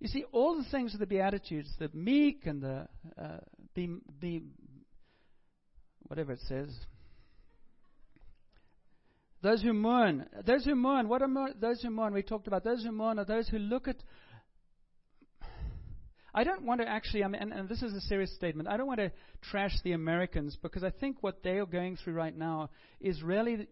You 0.00 0.08
see, 0.08 0.24
all 0.30 0.56
the 0.56 0.70
things 0.70 0.94
of 0.94 1.00
the 1.00 1.06
Beatitudes, 1.06 1.68
the 1.78 1.90
meek 1.92 2.46
and 2.46 2.62
the 2.62 2.86
uh, 3.20 3.38
be, 3.74 3.96
be, 4.20 4.42
whatever 6.06 6.32
it 6.32 6.40
says. 6.46 6.68
Those 9.42 9.62
who 9.62 9.72
mourn, 9.72 10.26
those 10.44 10.64
who 10.64 10.74
mourn, 10.74 11.08
what 11.08 11.22
are 11.22 11.28
those 11.60 11.80
who 11.82 11.90
mourn? 11.90 12.12
We 12.12 12.22
talked 12.22 12.46
about 12.46 12.64
those 12.64 12.84
who 12.84 12.92
mourn 12.92 13.18
are 13.18 13.24
those 13.24 13.48
who 13.48 13.58
look 13.58 13.86
at 13.86 14.02
I 16.38 16.44
don't 16.44 16.62
want 16.62 16.80
to 16.80 16.88
actually, 16.88 17.24
I 17.24 17.26
mean, 17.26 17.42
and, 17.42 17.52
and 17.52 17.68
this 17.68 17.82
is 17.82 17.92
a 17.94 18.00
serious 18.02 18.32
statement, 18.36 18.68
I 18.68 18.76
don't 18.76 18.86
want 18.86 19.00
to 19.00 19.10
trash 19.50 19.72
the 19.82 19.90
Americans 19.90 20.56
because 20.62 20.84
I 20.84 20.90
think 20.90 21.16
what 21.20 21.42
they 21.42 21.58
are 21.58 21.66
going 21.66 21.96
through 21.96 22.12
right 22.12 22.36
now 22.36 22.70
is 23.00 23.24
really 23.24 23.66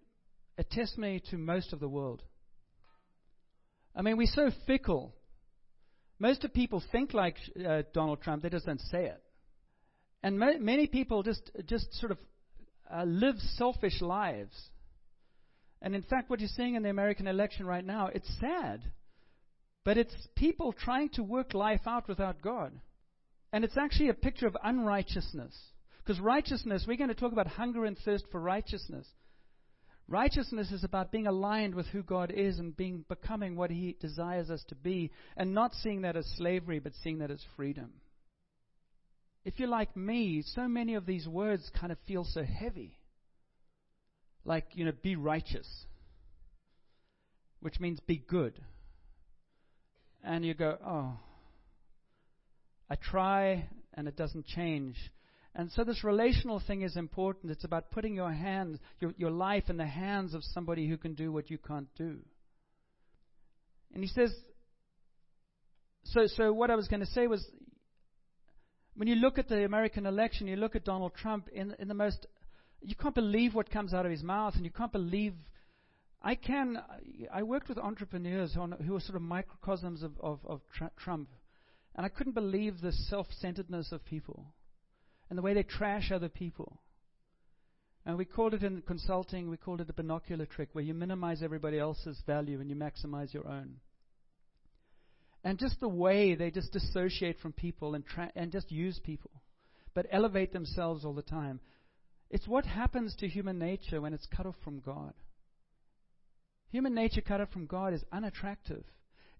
a 0.58 0.64
testimony 0.64 1.22
to 1.30 1.38
most 1.38 1.72
of 1.72 1.78
the 1.78 1.88
world. 1.88 2.24
I 3.94 4.02
mean, 4.02 4.16
we're 4.16 4.26
so 4.26 4.50
fickle. 4.66 5.14
Most 6.18 6.42
of 6.42 6.52
people 6.52 6.82
think 6.90 7.14
like 7.14 7.36
uh, 7.64 7.82
Donald 7.94 8.20
Trump, 8.22 8.42
they 8.42 8.50
just 8.50 8.66
don't 8.66 8.80
say 8.80 9.04
it. 9.04 9.22
And 10.24 10.36
ma- 10.36 10.58
many 10.58 10.88
people 10.88 11.22
just, 11.22 11.48
just 11.66 11.94
sort 12.00 12.10
of 12.10 12.18
uh, 12.92 13.04
live 13.04 13.36
selfish 13.54 14.00
lives. 14.00 14.56
And 15.80 15.94
in 15.94 16.02
fact, 16.02 16.30
what 16.30 16.40
you're 16.40 16.48
seeing 16.56 16.74
in 16.74 16.82
the 16.82 16.90
American 16.90 17.28
election 17.28 17.64
right 17.64 17.84
now, 17.84 18.08
it's 18.12 18.28
sad. 18.40 18.82
But 19.86 19.98
it's 19.98 20.16
people 20.34 20.72
trying 20.72 21.10
to 21.10 21.22
work 21.22 21.54
life 21.54 21.82
out 21.86 22.08
without 22.08 22.42
God. 22.42 22.72
And 23.52 23.64
it's 23.64 23.78
actually 23.78 24.08
a 24.08 24.14
picture 24.14 24.48
of 24.48 24.56
unrighteousness. 24.60 25.56
Because 25.98 26.20
righteousness, 26.20 26.84
we're 26.88 26.96
going 26.96 27.08
to 27.08 27.14
talk 27.14 27.30
about 27.30 27.46
hunger 27.46 27.84
and 27.84 27.96
thirst 27.96 28.24
for 28.32 28.40
righteousness. 28.40 29.06
Righteousness 30.08 30.72
is 30.72 30.82
about 30.82 31.12
being 31.12 31.28
aligned 31.28 31.76
with 31.76 31.86
who 31.86 32.02
God 32.02 32.32
is 32.32 32.58
and 32.58 32.76
being 32.76 33.04
becoming 33.08 33.54
what 33.54 33.70
He 33.70 33.96
desires 34.00 34.50
us 34.50 34.64
to 34.70 34.74
be, 34.74 35.12
and 35.36 35.54
not 35.54 35.72
seeing 35.72 36.02
that 36.02 36.16
as 36.16 36.26
slavery, 36.36 36.80
but 36.80 36.92
seeing 37.04 37.18
that 37.18 37.30
as 37.30 37.44
freedom. 37.54 37.92
If 39.44 39.60
you're 39.60 39.68
like 39.68 39.96
me, 39.96 40.42
so 40.44 40.66
many 40.66 40.96
of 40.96 41.06
these 41.06 41.28
words 41.28 41.70
kind 41.78 41.92
of 41.92 41.98
feel 42.08 42.24
so 42.24 42.42
heavy. 42.42 42.98
Like, 44.44 44.66
you 44.72 44.84
know, 44.84 44.92
be 45.00 45.14
righteous, 45.14 45.68
which 47.60 47.78
means 47.78 48.00
be 48.00 48.18
good 48.18 48.60
and 50.26 50.44
you 50.44 50.54
go, 50.54 50.76
oh, 50.84 51.12
I 52.90 52.96
try 52.96 53.68
and 53.94 54.08
it 54.08 54.16
doesn't 54.16 54.46
change. 54.46 54.96
And 55.54 55.70
so 55.72 55.84
this 55.84 56.04
relational 56.04 56.60
thing 56.66 56.82
is 56.82 56.96
important. 56.96 57.52
It's 57.52 57.64
about 57.64 57.90
putting 57.90 58.14
your 58.14 58.32
hands, 58.32 58.78
your, 59.00 59.14
your 59.16 59.30
life 59.30 59.70
in 59.70 59.76
the 59.76 59.86
hands 59.86 60.34
of 60.34 60.42
somebody 60.44 60.86
who 60.88 60.98
can 60.98 61.14
do 61.14 61.32
what 61.32 61.50
you 61.50 61.58
can't 61.58 61.88
do. 61.96 62.18
And 63.94 64.02
he 64.02 64.08
says, 64.08 64.34
so, 66.04 66.26
so 66.26 66.52
what 66.52 66.70
I 66.70 66.74
was 66.74 66.88
going 66.88 67.00
to 67.00 67.06
say 67.06 67.26
was, 67.26 67.44
when 68.96 69.08
you 69.08 69.14
look 69.14 69.38
at 69.38 69.48
the 69.48 69.64
American 69.64 70.06
election, 70.06 70.46
you 70.46 70.56
look 70.56 70.76
at 70.76 70.84
Donald 70.84 71.14
Trump 71.14 71.48
in, 71.52 71.74
in 71.78 71.88
the 71.88 71.94
most, 71.94 72.26
you 72.82 72.94
can't 72.94 73.14
believe 73.14 73.54
what 73.54 73.70
comes 73.70 73.94
out 73.94 74.04
of 74.04 74.10
his 74.10 74.22
mouth, 74.22 74.54
and 74.56 74.64
you 74.64 74.70
can't 74.70 74.92
believe 74.92 75.34
I 76.26 76.34
can. 76.34 76.82
I 77.32 77.44
worked 77.44 77.68
with 77.68 77.78
entrepreneurs 77.78 78.52
who 78.52 78.92
were 78.92 79.00
sort 79.00 79.14
of 79.14 79.22
microcosms 79.22 80.02
of, 80.02 80.18
of, 80.18 80.40
of 80.44 80.60
Trump, 80.98 81.28
and 81.94 82.04
I 82.04 82.08
couldn't 82.08 82.32
believe 82.32 82.80
the 82.80 82.90
self-centeredness 82.90 83.92
of 83.92 84.04
people 84.04 84.52
and 85.30 85.38
the 85.38 85.42
way 85.42 85.54
they 85.54 85.62
trash 85.62 86.10
other 86.10 86.28
people. 86.28 86.80
And 88.04 88.18
we 88.18 88.24
called 88.24 88.54
it 88.54 88.64
in 88.64 88.82
consulting, 88.82 89.48
we 89.48 89.56
called 89.56 89.80
it 89.80 89.88
a 89.88 89.92
binocular 89.92 90.46
trick, 90.46 90.70
where 90.72 90.82
you 90.82 90.94
minimize 90.94 91.44
everybody 91.44 91.78
else's 91.78 92.20
value 92.26 92.60
and 92.60 92.68
you 92.68 92.74
maximize 92.74 93.32
your 93.32 93.46
own. 93.46 93.76
And 95.44 95.60
just 95.60 95.78
the 95.78 95.88
way 95.88 96.34
they 96.34 96.50
just 96.50 96.72
dissociate 96.72 97.38
from 97.38 97.52
people 97.52 97.94
and, 97.94 98.04
tra- 98.04 98.32
and 98.34 98.50
just 98.50 98.72
use 98.72 98.98
people, 99.04 99.30
but 99.94 100.06
elevate 100.10 100.52
themselves 100.52 101.04
all 101.04 101.14
the 101.14 101.22
time. 101.22 101.60
It's 102.30 102.48
what 102.48 102.66
happens 102.66 103.14
to 103.20 103.28
human 103.28 103.60
nature 103.60 104.00
when 104.00 104.12
it's 104.12 104.26
cut 104.26 104.46
off 104.46 104.56
from 104.64 104.80
God. 104.80 105.14
Human 106.70 106.94
nature 106.94 107.20
cut 107.20 107.40
off 107.40 107.50
from 107.52 107.66
God 107.66 107.94
is 107.94 108.04
unattractive. 108.12 108.84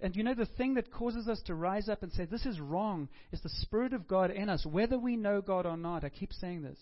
And 0.01 0.15
you 0.15 0.23
know, 0.23 0.35
the 0.35 0.47
thing 0.47 0.75
that 0.75 0.93
causes 0.93 1.27
us 1.27 1.41
to 1.47 1.55
rise 1.55 1.89
up 1.89 2.03
and 2.03 2.13
say, 2.13 2.27
This 2.27 2.45
is 2.45 2.61
wrong, 2.61 3.09
is 3.33 3.41
the 3.41 3.49
Spirit 3.49 3.93
of 3.93 4.07
God 4.07 4.31
in 4.31 4.49
us, 4.49 4.67
whether 4.67 4.99
we 4.99 5.17
know 5.17 5.41
God 5.41 5.67
or 5.67 5.77
not. 5.77 6.05
I 6.05 6.11
keep 6.11 6.33
saying 6.33 6.63
this. 6.63 6.79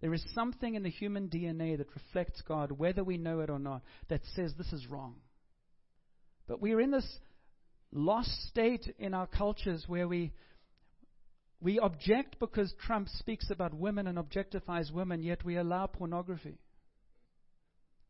There 0.00 0.14
is 0.14 0.24
something 0.34 0.74
in 0.74 0.82
the 0.82 0.90
human 0.90 1.28
DNA 1.28 1.78
that 1.78 1.94
reflects 1.94 2.42
God, 2.42 2.72
whether 2.72 3.02
we 3.02 3.16
know 3.16 3.40
it 3.40 3.50
or 3.50 3.58
not, 3.58 3.82
that 4.08 4.20
says 4.34 4.52
this 4.56 4.72
is 4.72 4.86
wrong. 4.86 5.16
But 6.46 6.60
we 6.60 6.72
are 6.72 6.80
in 6.80 6.90
this 6.90 7.18
lost 7.92 8.30
state 8.48 8.94
in 8.98 9.14
our 9.14 9.26
cultures 9.26 9.84
where 9.86 10.06
we, 10.06 10.32
we 11.60 11.78
object 11.78 12.38
because 12.38 12.74
Trump 12.86 13.08
speaks 13.08 13.50
about 13.50 13.72
women 13.74 14.06
and 14.06 14.18
objectifies 14.18 14.92
women, 14.92 15.22
yet 15.22 15.44
we 15.44 15.56
allow 15.56 15.86
pornography. 15.86 16.58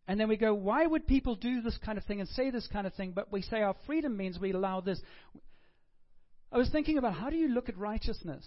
And 0.08 0.20
then 0.20 0.28
we 0.28 0.36
go, 0.36 0.54
why 0.54 0.86
would 0.86 1.06
people 1.06 1.34
do 1.34 1.62
this 1.62 1.78
kind 1.84 1.98
of 1.98 2.04
thing 2.04 2.20
and 2.20 2.28
say 2.28 2.50
this 2.50 2.68
kind 2.68 2.86
of 2.86 2.94
thing? 2.94 3.12
But 3.12 3.32
we 3.32 3.42
say 3.42 3.62
our 3.62 3.74
freedom 3.86 4.16
means 4.16 4.38
we 4.38 4.52
allow 4.52 4.80
this. 4.80 5.00
I 6.52 6.58
was 6.58 6.70
thinking 6.70 6.96
about 6.96 7.14
how 7.14 7.28
do 7.28 7.36
you 7.36 7.48
look 7.48 7.68
at 7.68 7.76
righteousness? 7.76 8.46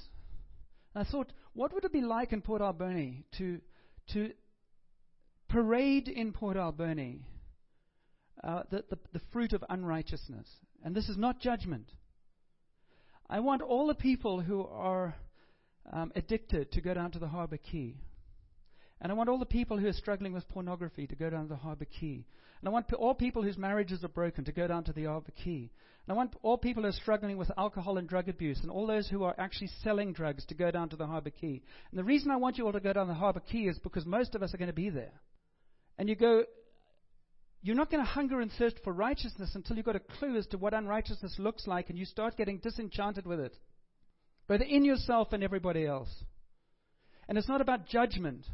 And 0.95 1.05
I 1.05 1.09
thought, 1.09 1.31
what 1.53 1.73
would 1.73 1.83
it 1.83 1.91
be 1.91 2.01
like 2.01 2.31
in 2.31 2.41
Port 2.41 2.61
Alberni 2.61 3.25
to, 3.37 3.59
to 4.13 4.31
parade 5.49 6.07
in 6.07 6.31
Port 6.31 6.55
Alberni 6.55 7.25
uh, 8.41 8.63
the, 8.71 8.85
the, 8.89 8.97
the 9.11 9.21
fruit 9.33 9.51
of 9.51 9.63
unrighteousness? 9.69 10.47
And 10.83 10.95
this 10.95 11.09
is 11.09 11.17
not 11.17 11.41
judgment. 11.41 11.91
I 13.29 13.41
want 13.41 13.61
all 13.61 13.87
the 13.87 13.95
people 13.95 14.39
who 14.39 14.65
are 14.65 15.15
um, 15.91 16.11
addicted 16.15 16.71
to 16.71 16.81
go 16.81 16.93
down 16.93 17.11
to 17.11 17.19
the 17.19 17.27
Harbor 17.27 17.57
Quay. 17.57 17.97
And 19.01 19.11
I 19.11 19.15
want 19.15 19.29
all 19.29 19.37
the 19.37 19.45
people 19.45 19.77
who 19.77 19.87
are 19.87 19.93
struggling 19.93 20.33
with 20.33 20.49
pornography 20.49 21.07
to 21.07 21.15
go 21.15 21.29
down 21.29 21.43
to 21.43 21.49
the 21.49 21.55
Harbor 21.55 21.85
Quay. 21.85 22.25
And 22.59 22.67
I 22.67 22.69
want 22.69 22.91
all 22.93 23.13
people 23.13 23.41
whose 23.41 23.57
marriages 23.57 24.03
are 24.03 24.09
broken 24.09 24.43
to 24.43 24.51
go 24.51 24.67
down 24.67 24.83
to 24.85 24.93
the 24.93 25.05
Harbor 25.05 25.31
Quay. 25.41 25.71
And 26.09 26.09
I 26.09 26.13
want 26.13 26.35
all 26.41 26.57
people 26.57 26.83
who 26.83 26.89
are 26.89 26.93
struggling 26.93 27.37
with 27.37 27.51
alcohol 27.57 27.97
and 27.97 28.09
drug 28.09 28.27
abuse 28.27 28.59
and 28.61 28.69
all 28.69 28.85
those 28.85 29.07
who 29.07 29.23
are 29.23 29.35
actually 29.37 29.69
selling 29.83 30.11
drugs 30.11 30.45
to 30.47 30.55
go 30.55 30.69
down 30.69 30.89
to 30.89 30.97
the 30.97 31.07
Harbor 31.07 31.29
Quay. 31.29 31.61
And 31.91 31.99
the 31.99 32.03
reason 32.03 32.29
I 32.29 32.35
want 32.35 32.57
you 32.57 32.65
all 32.65 32.73
to 32.73 32.79
go 32.81 32.91
down 32.91 33.07
the 33.07 33.13
Harbor 33.13 33.39
Quay 33.39 33.67
is 33.67 33.79
because 33.79 34.05
most 34.05 34.35
of 34.35 34.43
us 34.43 34.53
are 34.53 34.57
going 34.57 34.67
to 34.67 34.73
be 34.73 34.89
there. 34.89 35.13
And 35.97 36.09
you 36.09 36.15
go, 36.15 36.43
you're 37.61 37.75
not 37.75 37.91
going 37.91 38.03
to 38.03 38.09
hunger 38.09 38.41
and 38.41 38.51
thirst 38.57 38.79
for 38.83 38.91
righteousness 38.91 39.51
until 39.53 39.75
you've 39.75 39.85
got 39.85 39.95
a 39.95 39.99
clue 39.99 40.37
as 40.37 40.47
to 40.47 40.57
what 40.57 40.73
unrighteousness 40.73 41.35
looks 41.39 41.67
like 41.67 41.89
and 41.89 41.97
you 41.97 42.05
start 42.05 42.37
getting 42.37 42.57
disenchanted 42.57 43.25
with 43.25 43.39
it, 43.39 43.55
both 44.47 44.61
in 44.61 44.83
yourself 44.83 45.31
and 45.31 45.43
everybody 45.43 45.85
else. 45.85 46.13
And 47.27 47.37
it's 47.37 47.49
not 47.49 47.61
about 47.61 47.87
judgment. 47.87 48.45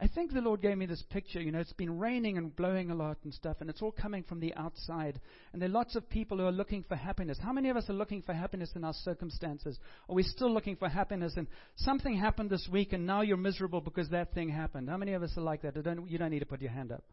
I 0.00 0.08
think 0.08 0.32
the 0.32 0.40
Lord 0.40 0.60
gave 0.60 0.76
me 0.76 0.86
this 0.86 1.02
picture. 1.10 1.40
You 1.40 1.52
know, 1.52 1.60
it's 1.60 1.72
been 1.72 1.98
raining 1.98 2.36
and 2.36 2.54
blowing 2.54 2.90
a 2.90 2.94
lot 2.94 3.18
and 3.22 3.32
stuff, 3.32 3.58
and 3.60 3.70
it's 3.70 3.80
all 3.80 3.92
coming 3.92 4.24
from 4.24 4.40
the 4.40 4.52
outside. 4.54 5.20
And 5.52 5.62
there 5.62 5.68
are 5.68 5.72
lots 5.72 5.94
of 5.94 6.10
people 6.10 6.38
who 6.38 6.46
are 6.46 6.52
looking 6.52 6.82
for 6.82 6.96
happiness. 6.96 7.38
How 7.40 7.52
many 7.52 7.68
of 7.68 7.76
us 7.76 7.88
are 7.88 7.94
looking 7.94 8.20
for 8.20 8.32
happiness 8.32 8.72
in 8.74 8.82
our 8.82 8.92
circumstances? 8.92 9.78
Are 10.08 10.14
we 10.14 10.24
still 10.24 10.52
looking 10.52 10.74
for 10.74 10.88
happiness? 10.88 11.34
And 11.36 11.46
something 11.76 12.16
happened 12.16 12.50
this 12.50 12.68
week, 12.70 12.92
and 12.92 13.06
now 13.06 13.20
you're 13.20 13.36
miserable 13.36 13.80
because 13.80 14.08
that 14.08 14.34
thing 14.34 14.48
happened. 14.48 14.90
How 14.90 14.96
many 14.96 15.12
of 15.12 15.22
us 15.22 15.32
are 15.36 15.42
like 15.42 15.62
that? 15.62 15.80
Don't, 15.80 16.10
you 16.10 16.18
don't 16.18 16.30
need 16.30 16.40
to 16.40 16.46
put 16.46 16.60
your 16.60 16.72
hand 16.72 16.90
up. 16.90 17.04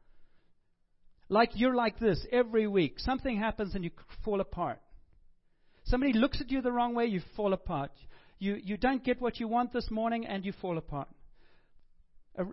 Like 1.29 1.51
you're 1.53 1.75
like 1.75 1.99
this 1.99 2.25
every 2.31 2.67
week. 2.67 2.95
Something 2.97 3.37
happens 3.37 3.75
and 3.75 3.83
you 3.83 3.91
fall 4.25 4.41
apart. 4.41 4.79
Somebody 5.85 6.13
looks 6.13 6.41
at 6.41 6.51
you 6.51 6.61
the 6.61 6.71
wrong 6.71 6.95
way, 6.95 7.05
you 7.05 7.21
fall 7.35 7.53
apart. 7.53 7.91
You, 8.39 8.55
you 8.55 8.75
don't 8.75 9.03
get 9.03 9.21
what 9.21 9.39
you 9.39 9.47
want 9.47 9.71
this 9.71 9.89
morning, 9.91 10.25
and 10.25 10.43
you 10.43 10.51
fall 10.61 10.77
apart. 10.77 11.07
A, 12.37 12.45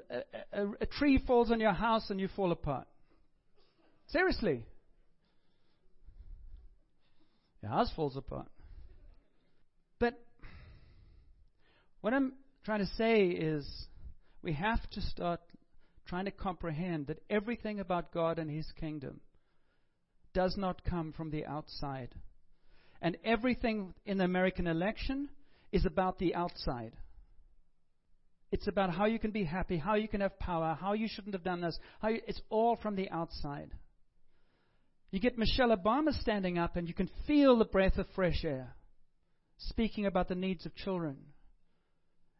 a, 0.52 0.66
a, 0.80 0.86
tree 0.86 1.22
falls 1.24 1.50
on 1.52 1.60
your 1.60 1.72
house 1.72 2.10
and 2.10 2.18
you 2.18 2.28
fall 2.34 2.50
apart. 2.50 2.86
Seriously. 4.08 4.64
Your 7.62 7.70
house 7.70 7.90
falls 7.94 8.16
apart. 8.16 8.48
But 9.98 10.20
what 12.00 12.12
I'm 12.12 12.32
trying 12.64 12.80
to 12.80 12.92
say 12.96 13.26
is 13.26 13.66
we 14.42 14.52
have 14.54 14.80
to 14.90 15.00
start 15.00 15.40
trying 16.06 16.24
to 16.24 16.30
comprehend 16.30 17.06
that 17.08 17.22
everything 17.30 17.78
about 17.78 18.12
God 18.12 18.38
and 18.38 18.50
His 18.50 18.66
kingdom 18.80 19.20
does 20.34 20.56
not 20.56 20.84
come 20.84 21.12
from 21.12 21.30
the 21.30 21.46
outside. 21.46 22.14
And 23.00 23.16
everything 23.24 23.94
in 24.06 24.18
the 24.18 24.24
American 24.24 24.66
election 24.66 25.28
is 25.70 25.86
about 25.86 26.18
the 26.18 26.34
outside. 26.34 26.92
It's 28.50 28.66
about 28.66 28.90
how 28.90 29.04
you 29.04 29.18
can 29.18 29.30
be 29.30 29.44
happy, 29.44 29.76
how 29.76 29.94
you 29.94 30.08
can 30.08 30.22
have 30.22 30.38
power, 30.38 30.76
how 30.80 30.94
you 30.94 31.06
shouldn't 31.08 31.34
have 31.34 31.44
done 31.44 31.60
this. 31.60 31.78
You, 32.02 32.20
it's 32.26 32.40
all 32.48 32.76
from 32.76 32.96
the 32.96 33.10
outside. 33.10 33.70
You 35.10 35.20
get 35.20 35.38
Michelle 35.38 35.76
Obama 35.76 36.18
standing 36.18 36.58
up, 36.58 36.76
and 36.76 36.88
you 36.88 36.94
can 36.94 37.10
feel 37.26 37.58
the 37.58 37.64
breath 37.64 37.98
of 37.98 38.06
fresh 38.14 38.44
air, 38.44 38.74
speaking 39.58 40.06
about 40.06 40.28
the 40.28 40.34
needs 40.34 40.66
of 40.66 40.74
children 40.74 41.16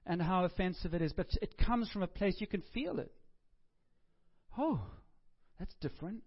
and 0.07 0.23
how 0.23 0.45
offensive 0.45 0.95
it 0.95 1.03
is. 1.03 1.13
But 1.13 1.29
it 1.43 1.59
comes 1.59 1.91
from 1.91 2.03
a 2.03 2.07
place 2.07 2.37
you 2.39 2.47
can 2.47 2.63
feel 2.73 2.99
it. 2.99 3.13
Oh, 4.59 4.81
that's 5.59 5.75
different. 5.81 6.23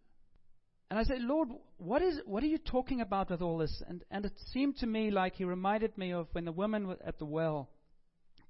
And 0.90 1.00
I 1.00 1.04
said, 1.04 1.22
Lord, 1.22 1.50
what 1.78 2.02
is 2.02 2.20
what 2.26 2.44
are 2.44 2.48
you 2.48 2.58
talking 2.58 3.02
about 3.02 3.30
with 3.30 3.42
all 3.42 3.58
this? 3.58 3.82
And 3.88 4.04
and 4.12 4.26
it 4.26 4.34
seemed 4.52 4.78
to 4.78 4.88
me 4.88 5.10
like 5.10 5.36
he 5.36 5.46
reminded 5.46 5.98
me 5.98 6.12
of 6.12 6.28
when 6.34 6.46
the 6.46 6.52
woman 6.52 6.96
at 7.06 7.18
the 7.18 7.26
well 7.26 7.70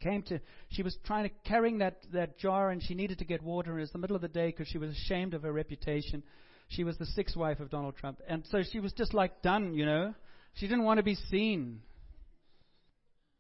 came 0.02 0.24
to, 0.24 0.40
she 0.70 0.84
was 0.84 0.98
trying 1.06 1.30
to, 1.30 1.36
carrying 1.46 1.78
that, 1.80 1.98
that 2.14 2.38
jar 2.38 2.72
and 2.72 2.84
she 2.84 2.94
needed 2.94 3.20
to 3.20 3.26
get 3.26 3.42
water. 3.42 3.72
And 3.72 3.80
it 3.80 3.84
was 3.84 3.92
the 3.92 4.00
middle 4.00 4.16
of 4.16 4.22
the 4.22 4.28
day 4.28 4.48
because 4.48 4.68
she 4.68 4.78
was 4.78 4.92
ashamed 4.92 5.34
of 5.34 5.44
her 5.44 5.54
reputation. 5.54 6.24
She 6.68 6.84
was 6.84 6.98
the 6.98 7.06
sixth 7.06 7.36
wife 7.36 7.60
of 7.60 7.70
Donald 7.70 7.96
Trump. 7.98 8.20
And 8.28 8.44
so 8.50 8.64
she 8.70 8.80
was 8.80 8.94
just 8.94 9.14
like 9.14 9.42
done, 9.42 9.74
you 9.74 9.86
know. 9.86 10.14
She 10.56 10.68
didn't 10.68 10.84
want 10.84 10.98
to 10.98 11.04
be 11.04 11.16
seen. 11.16 11.82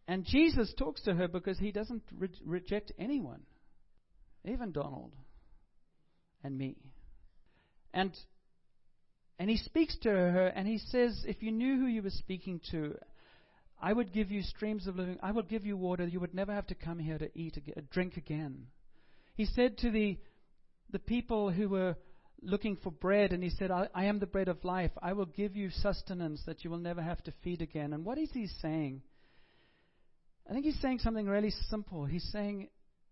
And 0.07 0.25
Jesus 0.25 0.73
talks 0.77 1.01
to 1.03 1.13
her 1.13 1.27
because 1.27 1.57
he 1.57 1.71
doesn't 1.71 2.03
re- 2.17 2.29
reject 2.45 2.91
anyone, 2.99 3.41
even 4.45 4.71
Donald 4.71 5.13
and 6.43 6.57
me. 6.57 6.75
And 7.93 8.15
and 9.39 9.49
he 9.49 9.57
speaks 9.57 9.97
to 10.03 10.09
her 10.09 10.47
and 10.47 10.67
he 10.67 10.77
says, 10.77 11.23
if 11.27 11.41
you 11.41 11.51
knew 11.51 11.79
who 11.79 11.87
you 11.87 12.03
were 12.03 12.11
speaking 12.11 12.61
to, 12.71 12.95
I 13.81 13.93
would 13.93 14.13
give 14.13 14.29
you 14.29 14.43
streams 14.43 14.85
of 14.85 14.95
living. 14.95 15.17
I 15.23 15.31
will 15.31 15.41
give 15.43 15.65
you 15.65 15.75
water. 15.75 16.05
You 16.05 16.19
would 16.19 16.35
never 16.35 16.53
have 16.53 16.67
to 16.67 16.75
come 16.75 16.99
here 16.99 17.17
to 17.17 17.29
eat, 17.37 17.57
again, 17.57 17.73
uh, 17.77 17.81
drink 17.91 18.15
again. 18.15 18.67
He 19.35 19.45
said 19.45 19.79
to 19.79 19.89
the, 19.89 20.19
the 20.91 20.99
people 20.99 21.49
who 21.49 21.67
were 21.67 21.95
looking 22.43 22.75
for 22.75 22.91
bread, 22.91 23.33
and 23.33 23.43
he 23.43 23.49
said, 23.49 23.71
I, 23.71 23.87
I 23.95 24.05
am 24.05 24.19
the 24.19 24.27
bread 24.27 24.47
of 24.47 24.63
life. 24.63 24.91
I 25.01 25.13
will 25.13 25.25
give 25.25 25.55
you 25.55 25.71
sustenance 25.71 26.41
that 26.45 26.63
you 26.63 26.69
will 26.69 26.77
never 26.77 27.01
have 27.01 27.23
to 27.23 27.33
feed 27.43 27.61
again. 27.61 27.93
And 27.93 28.05
what 28.05 28.19
is 28.19 28.29
he 28.33 28.47
saying? 28.61 29.01
I 30.47 30.53
think 30.53 30.65
he's 30.65 30.81
saying 30.81 30.99
something 30.99 31.25
really 31.25 31.53
simple. 31.69 32.05
He's 32.05 32.29
saying, 32.31 32.67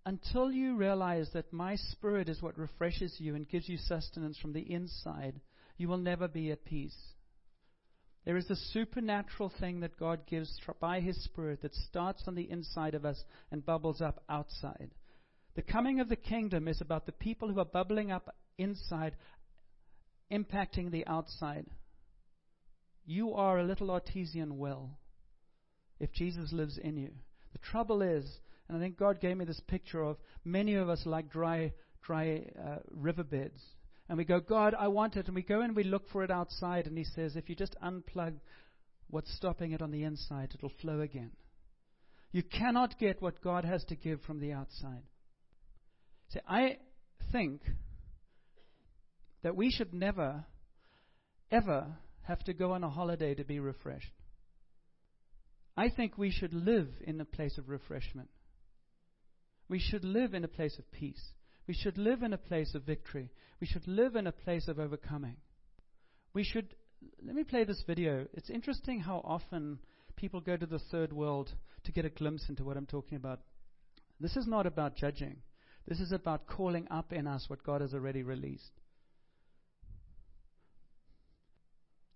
until 0.05 0.51
you 0.51 0.75
realize 0.75 1.29
that 1.33 1.51
my 1.51 1.75
spirit 1.75 2.29
is 2.29 2.41
what 2.41 2.57
refreshes 2.57 3.15
you 3.17 3.35
and 3.35 3.49
gives 3.49 3.67
you 3.69 3.77
sustenance 3.77 4.37
from 4.37 4.53
the 4.53 4.71
inside, 4.71 5.39
you 5.77 5.87
will 5.87 5.97
never 5.97 6.27
be 6.27 6.51
at 6.51 6.65
peace. 6.65 6.97
There 8.25 8.37
is 8.37 8.49
a 8.49 8.55
supernatural 8.55 9.51
thing 9.59 9.79
that 9.79 9.97
God 9.97 10.27
gives 10.27 10.59
by 10.79 10.99
His 10.99 11.23
Spirit 11.23 11.61
that 11.61 11.73
starts 11.73 12.23
on 12.27 12.35
the 12.35 12.49
inside 12.49 12.93
of 12.93 13.05
us 13.05 13.23
and 13.51 13.65
bubbles 13.65 14.01
up 14.01 14.23
outside. 14.29 14.91
The 15.55 15.61
coming 15.61 15.99
of 15.99 16.09
the 16.09 16.15
kingdom 16.15 16.67
is 16.67 16.81
about 16.81 17.05
the 17.05 17.11
people 17.11 17.51
who 17.51 17.59
are 17.59 17.65
bubbling 17.65 18.11
up 18.11 18.35
inside, 18.57 19.15
impacting 20.31 20.91
the 20.91 21.07
outside. 21.07 21.65
You 23.05 23.33
are 23.33 23.59
a 23.59 23.63
little 23.63 23.89
artesian 23.89 24.57
well 24.57 24.99
if 25.99 26.11
Jesus 26.13 26.53
lives 26.53 26.77
in 26.77 26.97
you. 26.97 27.11
The 27.53 27.59
trouble 27.59 28.01
is, 28.01 28.25
and 28.67 28.77
I 28.77 28.79
think 28.79 28.97
God 28.97 29.19
gave 29.19 29.37
me 29.37 29.45
this 29.45 29.61
picture 29.67 30.03
of 30.03 30.17
many 30.45 30.75
of 30.75 30.89
us 30.89 31.05
like 31.05 31.31
dry, 31.31 31.73
dry 32.03 32.45
uh, 32.63 32.77
riverbeds 32.91 33.63
and 34.09 34.17
we 34.17 34.25
go, 34.25 34.39
God, 34.39 34.75
I 34.77 34.87
want 34.87 35.15
it. 35.15 35.27
And 35.27 35.35
we 35.35 35.43
go 35.43 35.61
and 35.61 35.75
we 35.75 35.83
look 35.83 36.09
for 36.09 36.23
it 36.23 36.31
outside. 36.31 36.87
And 36.87 36.97
He 36.97 37.03
says, 37.03 37.35
if 37.35 37.47
you 37.47 37.55
just 37.55 37.75
unplug 37.81 38.33
what's 39.09 39.33
stopping 39.35 39.71
it 39.71 39.83
on 39.83 39.91
the 39.91 40.03
inside, 40.03 40.51
it'll 40.55 40.73
flow 40.81 41.01
again. 41.01 41.31
You 42.31 42.41
cannot 42.41 42.99
get 42.99 43.21
what 43.21 43.41
God 43.41 43.65
has 43.65 43.83
to 43.85 43.95
give 43.95 44.21
from 44.21 44.39
the 44.39 44.51
outside. 44.51 45.03
See, 46.33 46.39
I 46.47 46.77
think 47.31 47.61
that 49.43 49.55
we 49.55 49.71
should 49.71 49.93
never, 49.93 50.43
ever 51.51 51.87
have 52.23 52.43
to 52.45 52.53
go 52.53 52.73
on 52.73 52.83
a 52.83 52.89
holiday 52.89 53.35
to 53.35 53.43
be 53.43 53.59
refreshed. 53.59 54.11
I 55.77 55.89
think 55.89 56.17
we 56.17 56.31
should 56.31 56.53
live 56.53 56.89
in 57.05 57.21
a 57.21 57.25
place 57.25 57.57
of 57.57 57.69
refreshment. 57.69 58.29
We 59.69 59.79
should 59.79 60.03
live 60.03 60.33
in 60.33 60.43
a 60.43 60.49
place 60.49 60.77
of 60.77 60.91
peace. 60.91 61.23
We 61.69 61.75
should 61.75 61.99
live 61.99 62.23
in 62.23 62.33
a 62.33 62.37
place 62.39 62.73
of 62.73 62.81
victory. 62.81 63.29
We 63.61 63.67
should 63.67 63.87
live 63.87 64.15
in 64.15 64.25
a 64.25 64.31
place 64.31 64.67
of 64.67 64.79
overcoming. 64.79 65.35
We 66.33 66.43
should 66.43 66.73
let 67.23 67.35
me 67.35 67.43
play 67.43 67.63
this 67.63 67.83
video. 67.85 68.25
It's 68.33 68.49
interesting 68.49 69.01
how 69.01 69.21
often 69.23 69.77
people 70.15 70.41
go 70.41 70.57
to 70.57 70.65
the 70.65 70.79
third 70.79 71.13
world 71.13 71.53
to 71.83 71.91
get 71.91 72.05
a 72.05 72.09
glimpse 72.09 72.49
into 72.49 72.63
what 72.63 72.75
I'm 72.75 72.87
talking 72.87 73.17
about. 73.17 73.41
This 74.19 74.35
is 74.35 74.47
not 74.47 74.65
about 74.65 74.95
judging. 74.95 75.43
This 75.87 75.99
is 75.99 76.11
about 76.11 76.47
calling 76.47 76.87
up 76.89 77.13
in 77.13 77.27
us 77.27 77.45
what 77.47 77.63
God 77.63 77.81
has 77.81 77.93
already 77.93 78.23
released. 78.23 78.71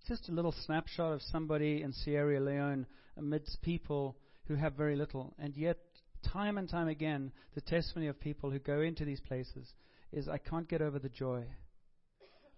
Just 0.08 0.30
a 0.30 0.34
little 0.34 0.56
snapshot 0.66 1.14
of 1.14 1.22
somebody 1.22 1.84
in 1.84 1.94
Sierra 1.94 2.40
Leone 2.40 2.88
amidst 3.18 3.62
people 3.62 4.18
who 4.48 4.56
have 4.56 4.74
very 4.74 4.96
little. 4.96 5.36
And 5.38 5.56
yet, 5.56 5.78
time 6.24 6.58
and 6.58 6.70
time 6.70 6.88
again, 6.88 7.32
the 7.56 7.62
testimony 7.62 8.08
of 8.08 8.20
people 8.20 8.50
who 8.50 8.60
go 8.60 8.82
into 8.82 9.06
these 9.06 9.22
places 9.22 9.72
is 10.12 10.28
I 10.28 10.38
can't 10.38 10.68
get 10.68 10.82
over 10.82 11.00
the 11.00 11.10
joy. 11.10 11.46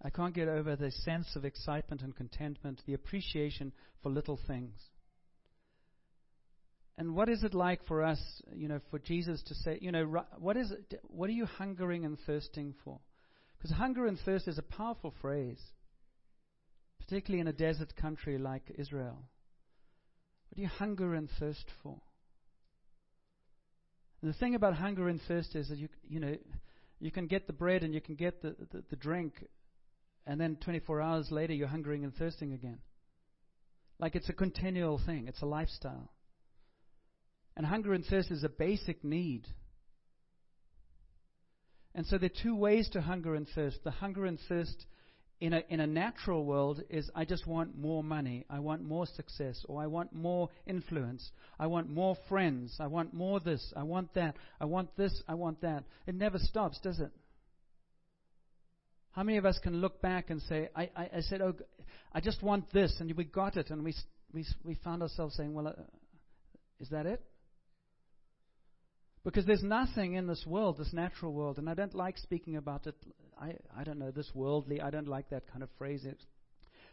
I 0.02 0.10
can't 0.10 0.34
get 0.34 0.48
over 0.48 0.76
the 0.76 0.90
sense 0.90 1.34
of 1.36 1.44
excitement 1.44 2.02
and 2.02 2.14
contentment, 2.14 2.82
the 2.86 2.94
appreciation 2.94 3.72
for 4.02 4.10
little 4.10 4.38
things. 4.46 4.78
And 6.98 7.14
what 7.14 7.28
is 7.28 7.42
it 7.42 7.54
like 7.54 7.84
for 7.86 8.02
us, 8.02 8.20
you 8.54 8.68
know, 8.68 8.80
for 8.90 8.98
Jesus 8.98 9.42
to 9.48 9.54
say, 9.54 9.78
you 9.82 9.92
know, 9.92 10.24
what 10.38 10.56
is 10.56 10.70
it, 10.70 11.00
what 11.02 11.28
are 11.28 11.34
you 11.34 11.44
hungering 11.44 12.04
and 12.04 12.18
thirsting 12.26 12.74
for? 12.84 13.00
Because 13.58 13.76
hunger 13.76 14.06
and 14.06 14.18
thirst 14.18 14.48
is 14.48 14.58
a 14.58 14.62
powerful 14.62 15.14
phrase, 15.20 15.60
particularly 17.00 17.40
in 17.40 17.48
a 17.48 17.52
desert 17.52 17.94
country 17.96 18.38
like 18.38 18.72
Israel. 18.78 19.18
What 20.48 20.56
do 20.56 20.62
you 20.62 20.68
hunger 20.68 21.14
and 21.14 21.28
thirst 21.38 21.66
for? 21.82 22.00
The 24.26 24.32
thing 24.32 24.56
about 24.56 24.74
hunger 24.74 25.08
and 25.08 25.20
thirst 25.28 25.54
is 25.54 25.68
that 25.68 25.78
you, 25.78 25.88
you 26.08 26.18
know, 26.18 26.36
you 26.98 27.12
can 27.12 27.28
get 27.28 27.46
the 27.46 27.52
bread 27.52 27.84
and 27.84 27.94
you 27.94 28.00
can 28.00 28.16
get 28.16 28.42
the, 28.42 28.56
the, 28.72 28.82
the 28.90 28.96
drink, 28.96 29.34
and 30.26 30.40
then 30.40 30.56
24 30.56 31.00
hours 31.00 31.30
later 31.30 31.52
you're 31.52 31.68
hungering 31.68 32.02
and 32.02 32.12
thirsting 32.12 32.52
again. 32.52 32.80
Like 34.00 34.16
it's 34.16 34.28
a 34.28 34.32
continual 34.32 35.00
thing, 35.06 35.28
it's 35.28 35.42
a 35.42 35.46
lifestyle. 35.46 36.10
And 37.56 37.64
hunger 37.64 37.92
and 37.92 38.04
thirst 38.04 38.32
is 38.32 38.42
a 38.42 38.48
basic 38.48 39.04
need. 39.04 39.46
And 41.94 42.04
so 42.04 42.18
there 42.18 42.26
are 42.26 42.42
two 42.42 42.56
ways 42.56 42.88
to 42.94 43.00
hunger 43.02 43.36
and 43.36 43.46
thirst. 43.54 43.78
The 43.84 43.92
hunger 43.92 44.26
and 44.26 44.40
thirst 44.48 44.86
in 45.40 45.52
a, 45.52 45.62
in 45.68 45.80
a 45.80 45.86
natural 45.86 46.44
world 46.44 46.82
is 46.88 47.10
I 47.14 47.24
just 47.24 47.46
want 47.46 47.78
more 47.78 48.02
money, 48.02 48.46
I 48.48 48.60
want 48.60 48.82
more 48.82 49.06
success, 49.06 49.64
or 49.68 49.82
I 49.82 49.86
want 49.86 50.14
more 50.14 50.48
influence, 50.66 51.30
I 51.58 51.66
want 51.66 51.90
more 51.90 52.16
friends, 52.28 52.76
I 52.80 52.86
want 52.86 53.12
more 53.12 53.38
this, 53.40 53.72
I 53.76 53.82
want 53.82 54.14
that, 54.14 54.36
I 54.60 54.64
want 54.64 54.96
this, 54.96 55.22
I 55.28 55.34
want 55.34 55.60
that. 55.60 55.84
It 56.06 56.14
never 56.14 56.38
stops, 56.38 56.80
does 56.82 57.00
it? 57.00 57.10
How 59.12 59.22
many 59.22 59.36
of 59.38 59.44
us 59.46 59.58
can 59.62 59.80
look 59.80 60.00
back 60.00 60.30
and 60.30 60.40
say, 60.42 60.68
I, 60.74 60.90
I, 60.96 61.10
I 61.16 61.20
said, 61.20 61.42
oh, 61.42 61.54
I 62.12 62.20
just 62.20 62.42
want 62.42 62.72
this, 62.72 62.96
and 63.00 63.12
we 63.14 63.24
got 63.24 63.56
it, 63.56 63.70
and 63.70 63.84
we, 63.84 63.94
we, 64.32 64.44
we 64.64 64.74
found 64.84 65.02
ourselves 65.02 65.36
saying, 65.36 65.52
well, 65.52 65.68
uh, 65.68 65.72
is 66.80 66.88
that 66.90 67.06
it? 67.06 67.22
Because 69.26 69.44
there's 69.44 69.64
nothing 69.64 70.14
in 70.14 70.28
this 70.28 70.46
world, 70.46 70.78
this 70.78 70.92
natural 70.92 71.32
world, 71.32 71.58
and 71.58 71.68
I 71.68 71.74
don't 71.74 71.96
like 71.96 72.16
speaking 72.16 72.58
about 72.58 72.86
it. 72.86 72.94
I, 73.36 73.54
I 73.76 73.82
don't 73.82 73.98
know, 73.98 74.12
this 74.12 74.30
worldly, 74.32 74.80
I 74.80 74.90
don't 74.90 75.08
like 75.08 75.30
that 75.30 75.50
kind 75.50 75.64
of 75.64 75.68
phrase. 75.76 76.06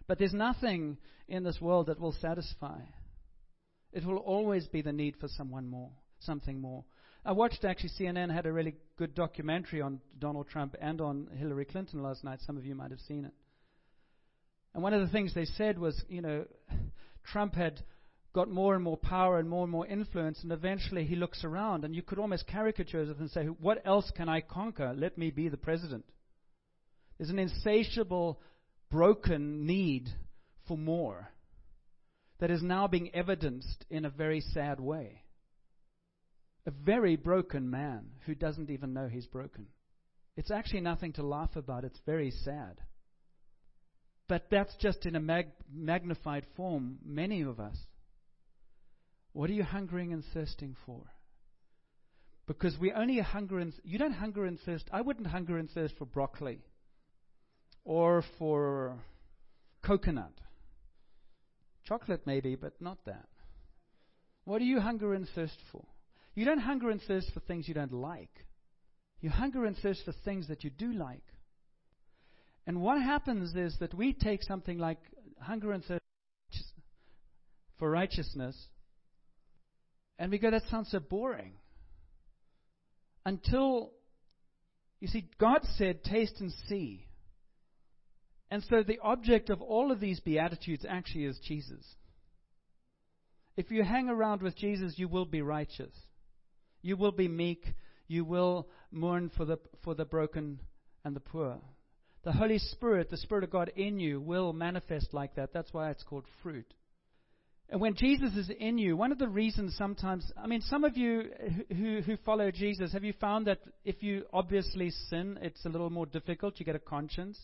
But 0.07 0.17
there's 0.17 0.33
nothing 0.33 0.97
in 1.27 1.43
this 1.43 1.61
world 1.61 1.85
that 1.87 1.99
will 1.99 2.11
satisfy. 2.11 2.79
It 3.91 4.03
will 4.03 4.17
always 4.17 4.67
be 4.67 4.81
the 4.81 4.91
need 4.91 5.15
for 5.17 5.27
someone 5.27 5.67
more, 5.67 5.91
something 6.21 6.59
more. 6.59 6.83
I 7.23 7.33
watched 7.33 7.65
actually 7.65 7.91
CNN 7.99 8.33
had 8.33 8.47
a 8.47 8.51
really 8.51 8.73
good 8.97 9.13
documentary 9.13 9.81
on 9.81 10.01
Donald 10.17 10.47
Trump 10.49 10.75
and 10.81 11.01
on 11.01 11.27
Hillary 11.37 11.65
Clinton 11.65 12.01
last 12.01 12.23
night. 12.23 12.39
Some 12.47 12.57
of 12.57 12.65
you 12.65 12.73
might 12.73 12.89
have 12.89 12.99
seen 13.01 13.25
it. 13.25 13.33
And 14.73 14.81
one 14.81 14.95
of 14.95 15.01
the 15.01 15.13
things 15.13 15.35
they 15.35 15.45
said 15.45 15.77
was, 15.77 16.03
you 16.09 16.23
know, 16.23 16.45
Trump 17.31 17.53
had 17.53 17.79
got 18.33 18.49
more 18.49 18.73
and 18.73 18.83
more 18.83 18.97
power 18.97 19.37
and 19.37 19.47
more 19.47 19.63
and 19.63 19.71
more 19.71 19.85
influence, 19.85 20.39
and 20.41 20.51
eventually 20.51 21.05
he 21.05 21.15
looks 21.15 21.43
around, 21.43 21.85
and 21.85 21.95
you 21.95 22.01
could 22.01 22.19
almost 22.19 22.47
caricature 22.47 23.01
it 23.01 23.17
and 23.17 23.29
say, 23.29 23.45
What 23.45 23.81
else 23.86 24.12
can 24.15 24.27
I 24.27 24.41
conquer? 24.41 24.93
Let 24.95 25.17
me 25.17 25.29
be 25.29 25.49
the 25.49 25.58
president. 25.58 26.05
There's 27.17 27.29
an 27.29 27.39
insatiable, 27.39 28.41
broken 28.89 29.65
need 29.65 30.10
for 30.67 30.77
more 30.77 31.29
that 32.39 32.51
is 32.51 32.62
now 32.62 32.88
being 32.88 33.13
evidenced 33.13 33.86
in 33.89 34.05
a 34.05 34.10
very 34.10 34.41
sad 34.41 34.79
way. 34.79 35.23
A 36.65 36.71
very 36.71 37.15
broken 37.15 37.69
man 37.69 38.08
who 38.25 38.36
doesn't 38.36 38.69
even 38.69 38.93
know 38.93 39.08
he's 39.08 39.27
broken. 39.27 39.67
It's 40.36 40.51
actually 40.51 40.81
nothing 40.81 41.13
to 41.13 41.23
laugh 41.23 41.55
about, 41.55 41.84
it's 41.84 41.99
very 42.05 42.31
sad. 42.31 42.81
But 44.27 44.47
that's 44.49 44.75
just 44.79 45.05
in 45.05 45.15
a 45.15 45.19
mag- 45.19 45.51
magnified 45.71 46.45
form, 46.55 46.97
many 47.05 47.41
of 47.41 47.60
us. 47.60 47.77
What 49.34 49.50
are 49.50 49.54
you 49.54 49.63
hungering 49.63 50.13
and 50.13 50.24
thirsting 50.34 50.76
for? 50.86 51.02
Because 52.46 52.78
we 52.80 52.91
only 52.91 53.19
hunger 53.19 53.60
and 53.60 53.74
you 53.84 53.98
don't 53.98 54.13
hunger 54.13 54.46
and 54.46 54.60
thirst. 54.60 54.86
I 54.91 55.02
wouldn't 55.02 55.28
hunger 55.28 55.58
and 55.58 55.69
thirst 55.69 55.96
for 55.98 56.06
broccoli 56.06 56.60
or 57.84 58.24
for 58.38 59.00
coconut. 59.84 60.34
Chocolate 61.86 62.22
maybe, 62.26 62.56
but 62.56 62.80
not 62.80 63.00
that. 63.06 63.28
What 64.46 64.60
do 64.60 64.65
you 64.65 64.80
hunger 64.80 65.13
and 65.13 65.28
thirst 65.34 65.58
for? 65.72 65.86
You 66.36 66.46
don't 66.46 66.60
hunger 66.60 66.89
and 66.89 67.02
thirst 67.02 67.32
for 67.34 67.39
things 67.41 67.67
you 67.67 67.74
don't 67.74 67.93
like. 67.93 68.46
You 69.19 69.30
hunger 69.30 69.65
and 69.65 69.76
thirst 69.78 70.04
for 70.06 70.13
things 70.26 70.48
that 70.50 70.63
you 70.63 70.69
do 70.69 70.91
like. 70.91 71.24
And 72.67 72.82
what 72.82 73.02
happens 73.02 73.56
is 73.56 73.78
that 73.80 73.93
we 73.93 74.13
take 74.13 74.43
something 74.43 74.78
like 74.78 75.00
hunger 75.39 75.72
and 75.72 75.84
thirst 75.84 76.02
for 77.80 77.89
righteousness 77.89 78.56
and 80.17 80.32
we 80.32 80.38
go, 80.38 80.52
that 80.52 80.63
sounds 80.69 80.91
so 80.91 80.99
boring. 80.99 81.54
Until, 83.26 83.91
you 84.99 85.08
see, 85.08 85.30
God 85.39 85.62
said, 85.78 86.04
taste 86.04 86.36
and 86.39 86.52
see. 86.67 87.08
And 88.52 88.63
so 88.69 88.84
the 88.84 88.99
object 89.02 89.49
of 89.49 89.62
all 89.62 89.91
of 89.91 89.99
these 89.99 90.19
Beatitudes 90.19 90.86
actually 90.88 91.26
is 91.26 91.39
Jesus. 91.39 91.84
If 93.56 93.71
you 93.71 93.84
hang 93.84 94.10
around 94.10 94.41
with 94.41 94.56
Jesus, 94.56 94.93
you 94.97 95.08
will 95.08 95.26
be 95.26 95.41
righteous. 95.41 95.93
You 96.82 96.97
will 96.97 97.12
be 97.12 97.28
meek. 97.28 97.65
You 98.08 98.26
will 98.26 98.67
mourn 98.91 99.32
for 99.36 99.45
the, 99.45 99.58
for 99.84 99.95
the 99.95 100.06
broken 100.06 100.60
and 101.04 101.15
the 101.15 101.19
poor. 101.19 101.58
The 102.23 102.32
Holy 102.32 102.58
Spirit, 102.58 103.10
the 103.10 103.17
Spirit 103.17 103.43
of 103.43 103.52
God 103.52 103.71
in 103.76 103.99
you, 103.99 104.21
will 104.21 104.54
manifest 104.54 105.13
like 105.13 105.36
that. 105.36 105.54
That's 105.54 105.73
why 105.73 105.89
it's 105.89 106.04
called 106.04 106.26
fruit. 106.41 106.73
And 107.69 107.82
when 107.82 107.95
Jesus 107.95 108.36
is 108.36 108.52
in 108.60 108.78
you, 108.78 108.95
one 108.95 109.12
of 109.12 109.17
the 109.17 109.28
reasons 109.28 109.76
sometimes, 109.78 110.32
I 110.38 110.47
mean, 110.47 110.62
some 110.62 110.84
of 110.84 110.95
you 110.95 111.30
who, 111.69 112.02
who 112.02 112.17
follow 112.17 112.52
Jesus, 112.52 112.93
have 112.93 113.04
you 113.04 113.13
found 113.19 113.47
that 113.47 113.60
if 113.84 114.04
you 114.04 114.26
obviously 114.32 114.91
sin, 115.10 115.39
it's 115.41 115.65
a 115.65 115.69
little 115.69 115.89
more 115.89 116.06
difficult? 116.06 116.60
You 116.60 116.65
get 116.65 116.76
a 116.76 116.80
conscience. 116.80 117.39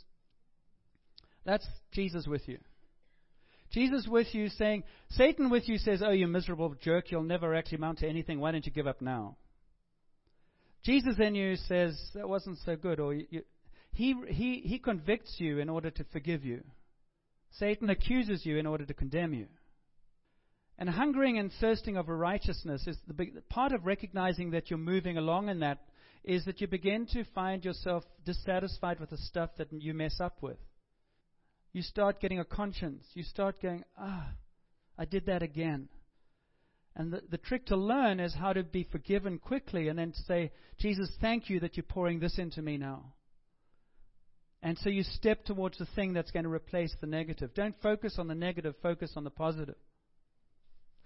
That's 1.45 1.65
Jesus 1.91 2.27
with 2.27 2.47
you. 2.47 2.59
Jesus 3.71 4.07
with 4.07 4.33
you 4.33 4.49
saying, 4.49 4.83
Satan 5.11 5.49
with 5.49 5.67
you 5.67 5.77
says, 5.77 6.01
Oh, 6.03 6.11
you 6.11 6.27
miserable 6.27 6.75
jerk, 6.81 7.11
you'll 7.11 7.23
never 7.23 7.55
actually 7.55 7.77
amount 7.77 7.99
to 7.99 8.07
anything. 8.07 8.39
Why 8.39 8.51
don't 8.51 8.65
you 8.65 8.71
give 8.71 8.87
up 8.87 9.01
now? 9.01 9.37
Jesus 10.83 11.15
in 11.19 11.35
you 11.35 11.55
says, 11.55 11.99
That 12.13 12.27
wasn't 12.27 12.57
so 12.65 12.75
good. 12.75 12.99
Or 12.99 13.13
you, 13.13 13.43
he, 13.93 14.15
he, 14.27 14.61
he 14.65 14.79
convicts 14.79 15.35
you 15.39 15.59
in 15.59 15.69
order 15.69 15.91
to 15.91 16.03
forgive 16.11 16.43
you. 16.43 16.63
Satan 17.57 17.89
accuses 17.89 18.45
you 18.45 18.57
in 18.57 18.65
order 18.65 18.85
to 18.85 18.93
condemn 18.93 19.33
you. 19.33 19.47
And 20.79 20.89
hungering 20.89 21.37
and 21.37 21.51
thirsting 21.59 21.97
of 21.97 22.07
righteousness 22.07 22.87
is 22.87 22.97
the 23.05 23.13
big, 23.13 23.33
part 23.49 23.73
of 23.73 23.85
recognizing 23.85 24.51
that 24.51 24.69
you're 24.69 24.79
moving 24.79 25.17
along 25.17 25.49
in 25.49 25.59
that 25.59 25.79
is 26.23 26.45
that 26.45 26.61
you 26.61 26.67
begin 26.67 27.05
to 27.07 27.25
find 27.35 27.65
yourself 27.65 28.05
dissatisfied 28.25 28.97
with 28.97 29.09
the 29.09 29.17
stuff 29.17 29.49
that 29.57 29.73
you 29.73 29.93
mess 29.93 30.21
up 30.21 30.41
with. 30.41 30.55
You 31.73 31.81
start 31.81 32.21
getting 32.21 32.39
a 32.39 32.45
conscience. 32.45 33.03
You 33.13 33.23
start 33.23 33.61
going, 33.61 33.83
ah, 33.97 34.29
I 34.97 35.03
did 35.03 35.25
that 35.25 35.43
again. 35.43 35.89
And 36.95 37.11
the, 37.11 37.23
the 37.29 37.37
trick 37.37 37.65
to 37.67 37.75
learn 37.75 38.21
is 38.21 38.33
how 38.33 38.53
to 38.53 38.63
be 38.63 38.87
forgiven 38.89 39.37
quickly 39.37 39.89
and 39.89 39.99
then 39.99 40.13
to 40.13 40.23
say, 40.23 40.53
Jesus, 40.79 41.11
thank 41.19 41.49
you 41.49 41.59
that 41.59 41.75
you're 41.75 41.83
pouring 41.83 42.21
this 42.21 42.39
into 42.39 42.61
me 42.61 42.77
now. 42.77 43.15
And 44.63 44.77
so 44.77 44.89
you 44.89 45.03
step 45.03 45.43
towards 45.43 45.77
the 45.77 45.87
thing 45.93 46.13
that's 46.13 46.31
going 46.31 46.43
to 46.43 46.49
replace 46.49 46.95
the 47.01 47.07
negative. 47.07 47.53
Don't 47.53 47.75
focus 47.81 48.15
on 48.17 48.29
the 48.29 48.35
negative, 48.35 48.75
focus 48.81 49.11
on 49.17 49.25
the 49.25 49.29
positive 49.29 49.75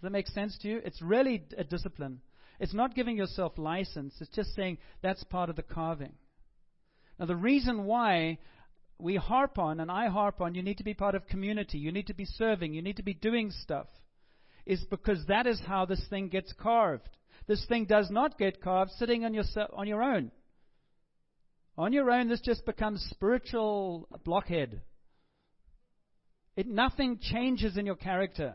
that 0.04 0.12
make 0.12 0.28
sense 0.28 0.58
to 0.60 0.68
you? 0.68 0.82
It's 0.84 1.02
really 1.02 1.44
a 1.58 1.64
discipline. 1.64 2.22
It's 2.60 2.74
not 2.74 2.96
giving 2.96 3.18
yourself 3.18 3.58
license, 3.58 4.14
it's 4.22 4.36
just 4.36 4.56
saying 4.56 4.78
that's 5.02 5.24
part 5.26 5.50
of 5.50 5.56
the 5.56 5.64
carving. 5.64 6.14
Now, 7.20 7.26
the 7.26 7.36
reason 7.36 7.86
why 7.86 8.38
we 9.00 9.16
harp 9.16 9.58
on, 9.58 9.80
and 9.80 9.92
I 9.92 10.08
harp 10.08 10.42
on, 10.42 10.56
you 10.56 10.64
need 10.64 10.78
to 10.78 10.84
be 10.84 10.94
part 10.94 11.16
of 11.16 11.28
community, 11.28 11.78
you 11.78 11.92
need 11.92 12.08
to 12.08 12.14
be 12.14 12.26
serving, 12.26 12.74
you 12.74 12.82
need 12.82 12.98
to 12.98 13.04
be 13.04 13.14
doing 13.14 13.52
stuff, 13.52 13.88
is 14.66 14.84
because 14.86 15.26
that 15.28 15.46
is 15.46 15.60
how 15.66 15.86
this 15.86 16.04
thing 16.10 16.30
gets 16.30 16.54
carved. 16.54 17.10
This 17.48 17.66
thing 17.66 17.86
does 17.86 18.10
not 18.10 18.38
get 18.38 18.62
carved 18.62 18.92
sitting 18.92 19.26
on 19.26 19.34
your, 19.34 19.44
on 19.74 19.88
your 19.88 20.02
own. 20.02 20.32
On 21.78 21.92
your 21.92 22.12
own, 22.12 22.30
this 22.30 22.42
just 22.42 22.66
becomes 22.66 23.06
spiritual 23.10 24.08
blockhead. 24.24 24.82
It, 26.56 26.68
nothing 26.68 27.20
changes 27.20 27.78
in 27.78 27.86
your 27.86 27.96
character. 27.96 28.54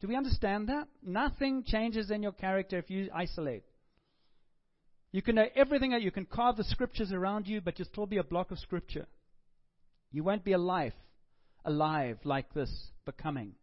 Do 0.00 0.08
we 0.08 0.16
understand 0.16 0.68
that? 0.68 0.88
Nothing 1.02 1.62
changes 1.64 2.10
in 2.10 2.22
your 2.22 2.32
character 2.32 2.78
if 2.78 2.90
you 2.90 3.10
isolate. 3.14 3.64
You 5.12 5.22
can 5.22 5.34
know 5.34 5.46
everything, 5.56 5.92
you 5.92 6.10
can 6.10 6.24
carve 6.24 6.56
the 6.56 6.64
scriptures 6.64 7.12
around 7.12 7.48
you, 7.48 7.60
but 7.60 7.78
you'll 7.78 7.88
still 7.88 8.06
be 8.06 8.18
a 8.18 8.24
block 8.24 8.50
of 8.50 8.58
scripture. 8.58 9.06
You 10.12 10.24
won't 10.24 10.44
be 10.44 10.52
alive, 10.52 10.94
alive 11.64 12.18
like 12.24 12.52
this, 12.54 12.70
becoming. 13.04 13.54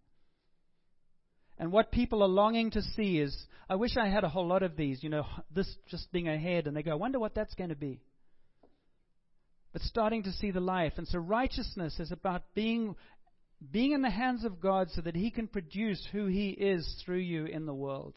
And 1.58 1.72
what 1.72 1.92
people 1.92 2.22
are 2.22 2.28
longing 2.28 2.72
to 2.72 2.82
see 2.82 3.18
is, 3.20 3.36
I 3.70 3.76
wish 3.76 3.98
I 3.98 4.08
had 4.08 4.24
a 4.24 4.30
whole 4.30 4.46
lot 4.46 4.62
of 4.62 4.76
these, 4.76 5.02
you 5.02 5.10
know, 5.10 5.26
this 5.54 5.74
just 5.90 6.12
being 6.12 6.28
ahead, 6.28 6.68
and 6.68 6.76
they 6.76 6.84
go, 6.84 6.92
I 6.92 6.96
wonder 6.96 7.20
what 7.20 7.34
that's 7.34 7.56
going 7.56 7.70
to 7.70 7.76
be. 7.76 8.02
But 9.74 9.82
starting 9.82 10.24
to 10.24 10.32
see 10.32 10.52
the 10.52 10.60
life. 10.60 10.94
And 10.98 11.08
so 11.08 11.20
righteousness 11.20 12.00
is 12.00 12.12
about 12.12 12.44
being, 12.54 12.96
being 13.72 13.92
in 13.92 14.02
the 14.02 14.10
hands 14.10 14.46
of 14.46 14.60
God 14.60 14.90
so 14.92 15.02
that 15.02 15.16
He 15.16 15.32
can 15.32 15.48
produce 15.48 16.06
who 16.12 16.28
He 16.28 16.50
is 16.50 17.02
through 17.04 17.18
you 17.18 17.46
in 17.46 17.66
the 17.66 17.74
world. 17.74 18.16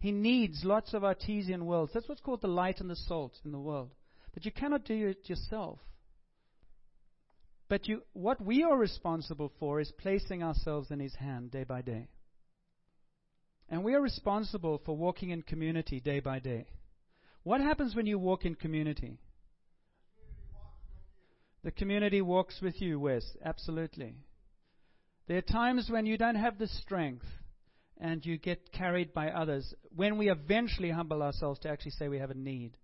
He 0.00 0.12
needs 0.12 0.64
lots 0.64 0.94
of 0.94 1.02
artesian 1.02 1.66
wells. 1.66 1.90
That's 1.92 2.08
what's 2.08 2.20
called 2.20 2.42
the 2.42 2.48
light 2.48 2.80
and 2.80 2.88
the 2.88 2.96
salt 2.96 3.32
in 3.44 3.52
the 3.52 3.58
world. 3.58 3.94
But 4.32 4.44
you 4.44 4.52
cannot 4.52 4.84
do 4.84 5.08
it 5.08 5.28
yourself. 5.28 5.80
But 7.68 7.88
you, 7.88 8.02
what 8.12 8.40
we 8.40 8.62
are 8.62 8.76
responsible 8.76 9.52
for 9.58 9.80
is 9.80 9.92
placing 9.98 10.42
ourselves 10.42 10.90
in 10.90 11.00
His 11.00 11.14
hand 11.16 11.50
day 11.50 11.64
by 11.64 11.82
day. 11.82 12.08
And 13.68 13.84
we 13.84 13.94
are 13.94 14.00
responsible 14.00 14.80
for 14.84 14.96
walking 14.96 15.30
in 15.30 15.42
community 15.42 16.00
day 16.00 16.20
by 16.20 16.38
day. 16.38 16.66
What 17.42 17.60
happens 17.60 17.94
when 17.94 18.06
you 18.06 18.18
walk 18.18 18.44
in 18.44 18.54
community? 18.54 19.18
The 21.68 21.72
community 21.72 22.22
walks 22.22 22.62
with 22.62 22.80
you, 22.80 22.98
Wes. 22.98 23.36
Absolutely. 23.44 24.14
There 25.26 25.36
are 25.36 25.42
times 25.42 25.90
when 25.90 26.06
you 26.06 26.16
don't 26.16 26.36
have 26.36 26.56
the 26.56 26.66
strength 26.66 27.26
and 28.00 28.24
you 28.24 28.38
get 28.38 28.72
carried 28.72 29.12
by 29.12 29.28
others. 29.28 29.74
When 29.94 30.16
we 30.16 30.30
eventually 30.30 30.88
humble 30.88 31.22
ourselves 31.22 31.60
to 31.60 31.68
actually 31.68 31.90
say 31.90 32.08
we 32.08 32.20
have 32.20 32.30
a 32.30 32.34
need, 32.34 32.78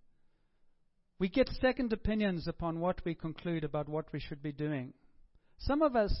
we 1.17 1.29
get 1.29 1.49
second 1.59 1.93
opinions 1.93 2.47
upon 2.47 2.79
what 2.79 3.03
we 3.03 3.15
conclude 3.15 3.63
about 3.63 3.89
what 3.89 4.13
we 4.13 4.19
should 4.19 4.43
be 4.43 4.51
doing. 4.51 4.93
Some 5.57 5.81
of 5.81 5.95
us 5.95 6.15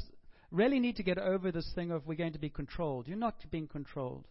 really 0.49 0.79
need 0.79 0.95
to 0.95 1.03
get 1.03 1.19
over 1.19 1.51
this 1.51 1.71
thing 1.75 1.91
of 1.91 2.07
we're 2.07 2.15
going 2.15 2.33
to 2.33 2.39
be 2.39 2.49
controlled. 2.49 3.07
You're 3.07 3.15
not 3.15 3.35
being 3.51 3.67
controlled. 3.67 4.25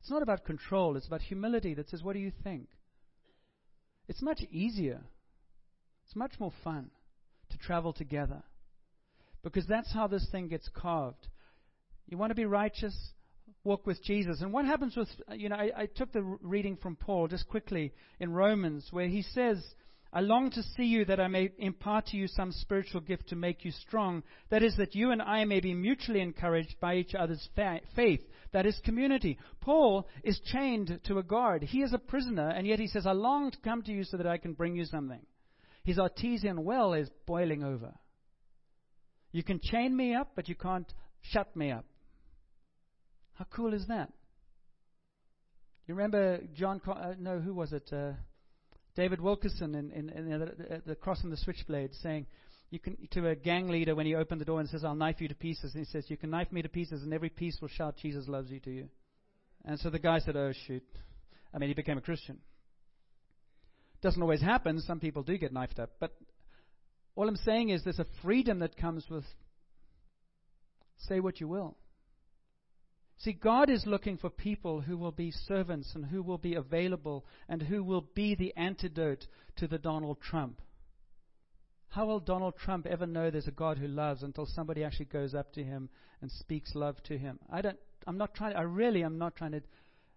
It's 0.00 0.10
not 0.10 0.22
about 0.22 0.46
control, 0.46 0.96
it's 0.96 1.06
about 1.06 1.20
humility 1.20 1.74
that 1.74 1.90
says, 1.90 2.02
What 2.02 2.14
do 2.14 2.18
you 2.18 2.32
think? 2.42 2.68
It's 4.08 4.22
much 4.22 4.40
easier, 4.50 5.02
it's 6.06 6.16
much 6.16 6.32
more 6.40 6.54
fun 6.64 6.92
to 7.56 7.66
travel 7.66 7.92
together 7.92 8.42
because 9.42 9.66
that's 9.66 9.92
how 9.92 10.06
this 10.06 10.26
thing 10.30 10.48
gets 10.48 10.68
carved. 10.74 11.28
You 12.08 12.18
want 12.18 12.30
to 12.30 12.34
be 12.34 12.46
righteous? 12.46 12.96
Walk 13.64 13.86
with 13.86 14.02
Jesus. 14.02 14.40
And 14.42 14.52
what 14.52 14.64
happens 14.64 14.96
with, 14.96 15.08
you 15.32 15.48
know, 15.48 15.56
I, 15.56 15.70
I 15.76 15.86
took 15.86 16.12
the 16.12 16.22
reading 16.22 16.76
from 16.76 16.96
Paul 16.96 17.28
just 17.28 17.48
quickly 17.48 17.92
in 18.20 18.32
Romans 18.32 18.88
where 18.90 19.08
he 19.08 19.22
says, 19.22 19.64
I 20.12 20.20
long 20.20 20.50
to 20.52 20.62
see 20.62 20.84
you 20.84 21.04
that 21.06 21.20
I 21.20 21.28
may 21.28 21.50
impart 21.58 22.06
to 22.06 22.16
you 22.16 22.26
some 22.26 22.52
spiritual 22.52 23.00
gift 23.00 23.28
to 23.28 23.36
make 23.36 23.64
you 23.64 23.70
strong. 23.70 24.22
That 24.50 24.62
is, 24.62 24.76
that 24.78 24.94
you 24.94 25.10
and 25.10 25.20
I 25.20 25.44
may 25.44 25.60
be 25.60 25.74
mutually 25.74 26.20
encouraged 26.20 26.76
by 26.80 26.96
each 26.96 27.14
other's 27.14 27.48
fa- 27.54 27.80
faith. 27.94 28.22
That 28.52 28.66
is 28.66 28.80
community. 28.84 29.38
Paul 29.60 30.08
is 30.24 30.40
chained 30.52 31.00
to 31.04 31.18
a 31.18 31.22
guard. 31.22 31.62
He 31.64 31.82
is 31.82 31.92
a 31.92 31.98
prisoner, 31.98 32.48
and 32.48 32.66
yet 32.66 32.78
he 32.78 32.86
says, 32.86 33.06
I 33.06 33.12
long 33.12 33.50
to 33.50 33.58
come 33.58 33.82
to 33.82 33.92
you 33.92 34.04
so 34.04 34.16
that 34.16 34.26
I 34.26 34.38
can 34.38 34.54
bring 34.54 34.74
you 34.74 34.84
something. 34.84 35.20
His 35.86 36.00
artesian 36.00 36.64
well 36.64 36.94
is 36.94 37.08
boiling 37.26 37.62
over. 37.62 37.94
You 39.30 39.44
can 39.44 39.60
chain 39.62 39.96
me 39.96 40.16
up, 40.16 40.32
but 40.34 40.48
you 40.48 40.56
can't 40.56 40.92
shut 41.22 41.54
me 41.54 41.70
up. 41.70 41.84
How 43.34 43.46
cool 43.50 43.72
is 43.72 43.86
that? 43.86 44.12
You 45.86 45.94
remember 45.94 46.40
John? 46.56 46.80
Uh, 46.84 47.14
no, 47.20 47.38
who 47.38 47.54
was 47.54 47.72
it? 47.72 47.88
Uh, 47.92 48.14
David 48.96 49.20
Wilkerson 49.20 49.76
in, 49.76 49.92
in, 49.92 50.08
in 50.08 50.40
the, 50.40 50.82
the 50.84 50.94
Cross 50.96 51.22
and 51.22 51.32
the 51.32 51.36
Switchblade 51.36 51.94
saying, 52.02 52.26
you 52.70 52.80
can, 52.80 52.96
to 53.12 53.28
a 53.28 53.36
gang 53.36 53.68
leader 53.68 53.94
when 53.94 54.06
he 54.06 54.16
opened 54.16 54.40
the 54.40 54.44
door 54.44 54.58
and 54.58 54.68
says, 54.68 54.84
I'll 54.84 54.96
knife 54.96 55.20
you 55.20 55.28
to 55.28 55.36
pieces. 55.36 55.72
And 55.72 55.86
he 55.86 55.90
says, 55.92 56.06
You 56.10 56.16
can 56.16 56.30
knife 56.30 56.50
me 56.50 56.62
to 56.62 56.68
pieces, 56.68 57.04
and 57.04 57.14
every 57.14 57.30
piece 57.30 57.58
will 57.60 57.68
shout, 57.68 57.94
Jesus 58.02 58.26
loves 58.26 58.50
you 58.50 58.58
to 58.58 58.70
you. 58.72 58.88
And 59.64 59.78
so 59.78 59.88
the 59.88 60.00
guy 60.00 60.18
said, 60.18 60.34
Oh, 60.34 60.52
shoot. 60.66 60.82
I 61.54 61.58
mean, 61.58 61.68
he 61.68 61.74
became 61.74 61.96
a 61.96 62.00
Christian. 62.00 62.38
Doesn't 64.02 64.22
always 64.22 64.42
happen. 64.42 64.80
Some 64.80 65.00
people 65.00 65.22
do 65.22 65.38
get 65.38 65.52
knifed 65.52 65.78
up. 65.78 65.90
But 65.98 66.14
all 67.14 67.28
I'm 67.28 67.36
saying 67.36 67.70
is 67.70 67.82
there's 67.82 67.98
a 67.98 68.06
freedom 68.22 68.58
that 68.60 68.76
comes 68.76 69.08
with 69.08 69.24
say 70.98 71.20
what 71.20 71.40
you 71.40 71.48
will. 71.48 71.76
See, 73.18 73.32
God 73.32 73.70
is 73.70 73.86
looking 73.86 74.18
for 74.18 74.28
people 74.28 74.82
who 74.82 74.98
will 74.98 75.12
be 75.12 75.30
servants 75.30 75.92
and 75.94 76.04
who 76.04 76.22
will 76.22 76.38
be 76.38 76.54
available 76.54 77.24
and 77.48 77.62
who 77.62 77.82
will 77.82 78.06
be 78.14 78.34
the 78.34 78.54
antidote 78.56 79.26
to 79.56 79.66
the 79.66 79.78
Donald 79.78 80.20
Trump. 80.20 80.60
How 81.88 82.04
will 82.04 82.20
Donald 82.20 82.56
Trump 82.58 82.86
ever 82.86 83.06
know 83.06 83.30
there's 83.30 83.48
a 83.48 83.52
God 83.52 83.78
who 83.78 83.88
loves 83.88 84.22
until 84.22 84.44
somebody 84.44 84.84
actually 84.84 85.06
goes 85.06 85.34
up 85.34 85.52
to 85.54 85.64
him 85.64 85.88
and 86.20 86.30
speaks 86.30 86.74
love 86.74 87.02
to 87.04 87.16
him? 87.16 87.38
I 87.50 87.62
don't. 87.62 87.78
I'm 88.06 88.18
not 88.18 88.34
trying. 88.34 88.54
I 88.54 88.62
really 88.62 89.02
am 89.02 89.16
not 89.16 89.34
trying 89.34 89.52
to 89.52 89.62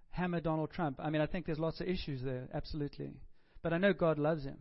hammer 0.09 0.41
Donald 0.41 0.71
Trump. 0.71 0.99
I 1.01 1.09
mean, 1.09 1.21
I 1.21 1.25
think 1.25 1.45
there's 1.45 1.59
lots 1.59 1.79
of 1.79 1.87
issues 1.87 2.21
there, 2.21 2.49
absolutely. 2.53 3.11
But 3.61 3.73
I 3.73 3.77
know 3.77 3.93
God 3.93 4.17
loves 4.17 4.43
him, 4.43 4.57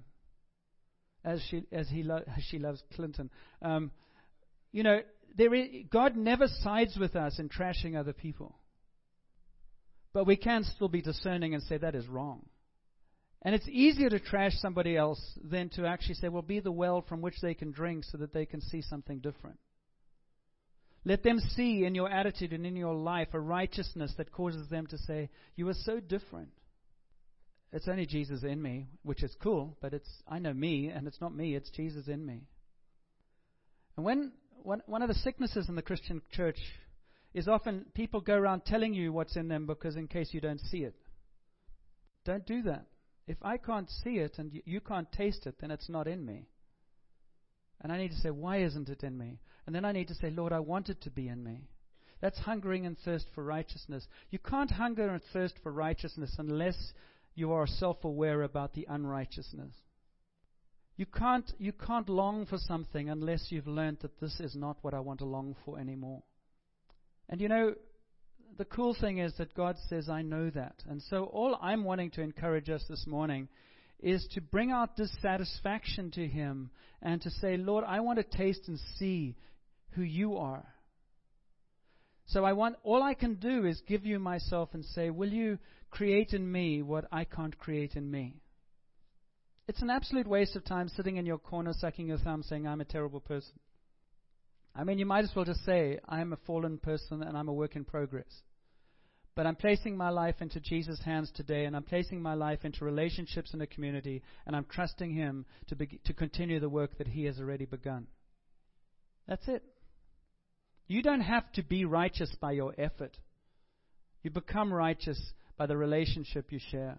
as 1.25 1.41
she 1.49 1.65
as 1.73 1.89
he 1.89 2.03
lo- 2.03 2.25
as 2.37 2.43
she 2.45 2.59
loves 2.59 2.83
Clinton. 2.95 3.31
Um, 3.63 3.91
you 4.73 4.83
know, 4.83 5.01
there 5.37 5.55
is, 5.55 5.69
God 5.91 6.17
never 6.17 6.47
sides 6.47 6.97
with 6.99 7.17
us 7.17 7.39
in 7.39 7.49
trashing 7.49 7.97
other 7.97 8.13
people. 8.13 8.59
But 10.13 10.27
we 10.27 10.37
can 10.37 10.65
still 10.65 10.89
be 10.89 11.03
discerning 11.03 11.55
and 11.55 11.63
say 11.63 11.79
that 11.79 11.95
is 11.95 12.07
wrong. 12.07 12.47
And 13.43 13.55
it's 13.55 13.69
easier 13.69 14.11
to 14.11 14.19
trash 14.19 14.53
somebody 14.57 14.97
else 14.97 15.21
than 15.43 15.69
to 15.71 15.87
actually 15.87 16.17
say, 16.17 16.29
well, 16.29 16.43
be 16.43 16.61
the 16.61 16.73
well 16.73 17.03
from 17.03 17.21
which 17.21 17.41
they 17.41 17.55
can 17.55 17.71
drink 17.71 18.05
so 18.05 18.19
that 18.19 18.33
they 18.33 18.47
can 18.47 18.61
see 18.61 18.83
something 18.83 19.21
different. 19.21 19.59
Let 21.05 21.23
them 21.23 21.39
see 21.39 21.85
in 21.85 21.95
your 21.95 22.11
attitude 22.11 22.53
and 22.53 22.67
in 22.67 22.75
your 22.75 22.95
life 22.95 23.29
a 23.33 23.41
righteousness 23.41 24.13
that 24.19 24.33
causes 24.33 24.69
them 24.69 24.87
to 24.89 24.99
say, 24.99 25.31
You 25.55 25.69
are 25.69 25.75
so 25.75 26.01
different. 26.01 26.51
It's 27.73 27.89
only 27.89 28.07
Jesus 28.07 28.43
in 28.43 28.63
me, 28.63 28.89
which 29.03 29.23
is 29.23 29.35
cool, 29.43 29.77
but 29.81 29.93
it's 29.93 30.09
I 30.27 30.39
know 30.39 30.55
me, 30.55 30.89
and 30.89 31.07
it's 31.07 31.21
not 31.21 31.35
me, 31.35 31.55
it's 31.55 31.71
Jesus 31.71 32.09
in 32.09 32.25
me. 32.25 32.45
And 33.97 34.05
when 34.05 34.33
one, 34.63 34.83
one 34.87 35.03
of 35.03 35.09
the 35.09 35.15
sicknesses 35.15 35.69
in 35.69 35.75
the 35.75 35.83
Christian 35.83 36.23
church 36.33 36.59
is 37.35 37.47
often 37.47 37.87
people 37.95 38.21
go 38.21 38.35
around 38.35 38.65
telling 38.65 38.95
you 38.95 39.13
what's 39.13 39.37
in 39.37 39.49
them 39.49 39.67
because 39.67 39.97
in 39.97 40.09
case 40.09 40.31
you 40.33 40.41
don't 40.41 40.61
see 40.61 40.79
it. 40.79 40.95
Don't 42.25 42.47
do 42.47 42.63
that. 42.63 42.87
If 43.27 43.37
I 43.43 43.59
can't 43.59 43.91
see 43.91 44.19
it 44.19 44.39
and 44.39 44.53
you, 44.53 44.63
you 44.65 44.81
can't 44.81 45.11
taste 45.13 45.47
it, 45.47 45.57
then 45.61 45.71
it's 45.71 45.89
not 45.89 46.09
in 46.09 46.25
me. 46.25 46.49
And 47.81 47.93
I 47.93 47.99
need 47.99 48.11
to 48.11 48.17
say, 48.17 48.31
why 48.31 48.63
isn't 48.63 48.89
it 48.89 49.03
in 49.03 49.17
me? 49.17 49.39
And 49.67 49.75
then 49.75 49.85
I 49.85 49.93
need 49.93 50.09
to 50.09 50.15
say, 50.15 50.31
Lord, 50.31 50.53
I 50.53 50.61
want 50.61 50.89
it 50.89 51.03
to 51.03 51.11
be 51.11 51.29
in 51.29 51.45
me. 51.45 51.69
That's 52.21 52.39
hungering 52.39 52.87
and 52.87 52.97
thirst 52.99 53.27
for 53.35 53.45
righteousness. 53.45 54.07
You 54.31 54.39
can't 54.39 54.71
hunger 54.71 55.09
and 55.09 55.23
thirst 55.33 55.55
for 55.63 55.71
righteousness 55.71 56.35
unless 56.39 56.93
you 57.39 57.53
are 57.53 57.67
self 57.67 58.05
aware 58.05 58.43
about 58.43 58.75
the 58.75 58.87
unrighteousness. 58.89 59.73
You 60.97 61.07
can't, 61.07 61.49
you 61.59 61.73
can't 61.73 62.09
long 62.09 62.47
for 62.47 62.59
something 62.59 63.09
unless 63.09 63.47
you've 63.51 63.69
learned 63.69 63.99
that 64.03 64.19
this 64.21 64.41
is 64.41 64.57
not 64.57 64.79
what 64.83 64.95
I 64.95 65.01
want 65.01 65.21
to 65.21 65.25
long 65.25 65.55
for 65.65 65.79
anymore. 65.79 66.25
And 67.29 67.41
you 67.41 67.49
know, 67.49 67.75
the 68.57 68.65
cool 68.65 68.97
thing 69.01 69.19
is 69.19 69.33
that 69.39 69.55
God 69.55 69.77
says, 69.89 70.09
I 70.09 70.23
know 70.23 70.51
that. 70.51 70.83
And 70.89 71.01
so 71.09 71.25
all 71.27 71.57
I'm 71.63 71.85
wanting 71.85 72.11
to 72.13 72.23
encourage 72.23 72.69
us 72.69 72.85
this 72.89 73.07
morning 73.07 73.49
is 74.01 74.27
to 74.33 74.41
bring 74.41 74.73
out 74.73 74.97
dissatisfaction 74.97 76.11
to 76.13 76.27
Him 76.27 76.71
and 77.01 77.23
to 77.23 77.31
say, 77.31 77.57
Lord, 77.57 77.85
I 77.87 78.01
want 78.01 78.19
to 78.19 78.37
taste 78.37 78.63
and 78.67 78.81
see 78.99 79.37
who 79.91 80.03
you 80.03 80.37
are. 80.39 80.67
So 82.29 82.45
I 82.45 82.53
want, 82.53 82.77
all 82.83 83.03
I 83.03 83.15
can 83.15 83.35
do 83.35 83.65
is 83.65 83.81
give 83.87 84.05
you 84.05 84.19
myself 84.19 84.71
and 84.75 84.85
say, 84.85 85.11
Will 85.11 85.31
you 85.31 85.59
create 85.91 86.33
in 86.35 86.51
me 86.51 86.83
what 86.83 87.07
I 87.11 87.25
can't 87.25 87.59
create 87.59 87.95
in 87.95 88.11
me? 88.11 88.37
It's 89.67 89.83
an 89.83 89.91
absolute 89.91 90.27
waste 90.27 90.55
of 90.55 90.65
time 90.65 90.89
sitting 90.89 91.17
in 91.17 91.27
your 91.27 91.39
corner, 91.39 91.73
sucking 91.73 92.07
your 92.07 92.19
thumb, 92.19 92.43
saying, 92.43 92.67
I'm 92.67 92.81
a 92.81 92.87
terrible 92.87 93.21
person. 93.21 93.59
I 94.75 94.85
mean, 94.85 94.99
you 94.99 95.07
might 95.07 95.25
as 95.25 95.33
well 95.35 95.47
just 95.47 95.65
say, 95.65 95.99
I'm 96.07 96.33
a 96.33 96.39
fallen 96.47 96.79
person 96.79 97.23
and 97.23 97.37
I'm 97.37 97.49
a 97.49 97.53
work 97.53 97.77
in 97.77 97.85
progress. 97.85 98.43
But 99.35 99.47
I'm 99.47 99.57
placing 99.57 99.97
my 99.97 100.11
life 100.11 100.37
into 100.41 100.61
Jesus' 100.61 101.01
hands 101.05 101.31
today, 101.35 101.65
and 101.65 101.77
I'm 101.77 101.85
placing 101.85 102.21
my 102.21 102.35
life 102.35 102.65
into 102.65 102.85
relationships 102.85 103.55
in 103.55 103.61
a 103.61 103.67
community, 103.67 104.23
and 104.47 104.57
I'm 104.57 104.67
trusting 104.69 105.13
Him 105.13 105.47
to, 105.69 105.77
be, 105.77 106.01
to 106.05 106.13
continue 106.13 106.61
the 106.61 106.69
work 106.69 106.99
that 106.99 107.07
He 107.07 107.25
has 107.25 107.39
already 107.39 107.65
begun. 107.65 108.09
That's 109.29 109.47
it. 109.47 109.63
You 110.89 111.03
don't 111.03 111.21
have 111.21 111.51
to 111.53 111.63
be 111.63 111.85
righteous 111.85 112.35
by 112.41 112.53
your 112.53 112.75
effort. 112.79 113.17
You 114.23 114.31
become 114.31 114.73
righteous 114.73 115.21
by 115.57 115.67
the 115.67 115.77
relationship 115.77 116.51
you 116.51 116.59
share 116.71 116.99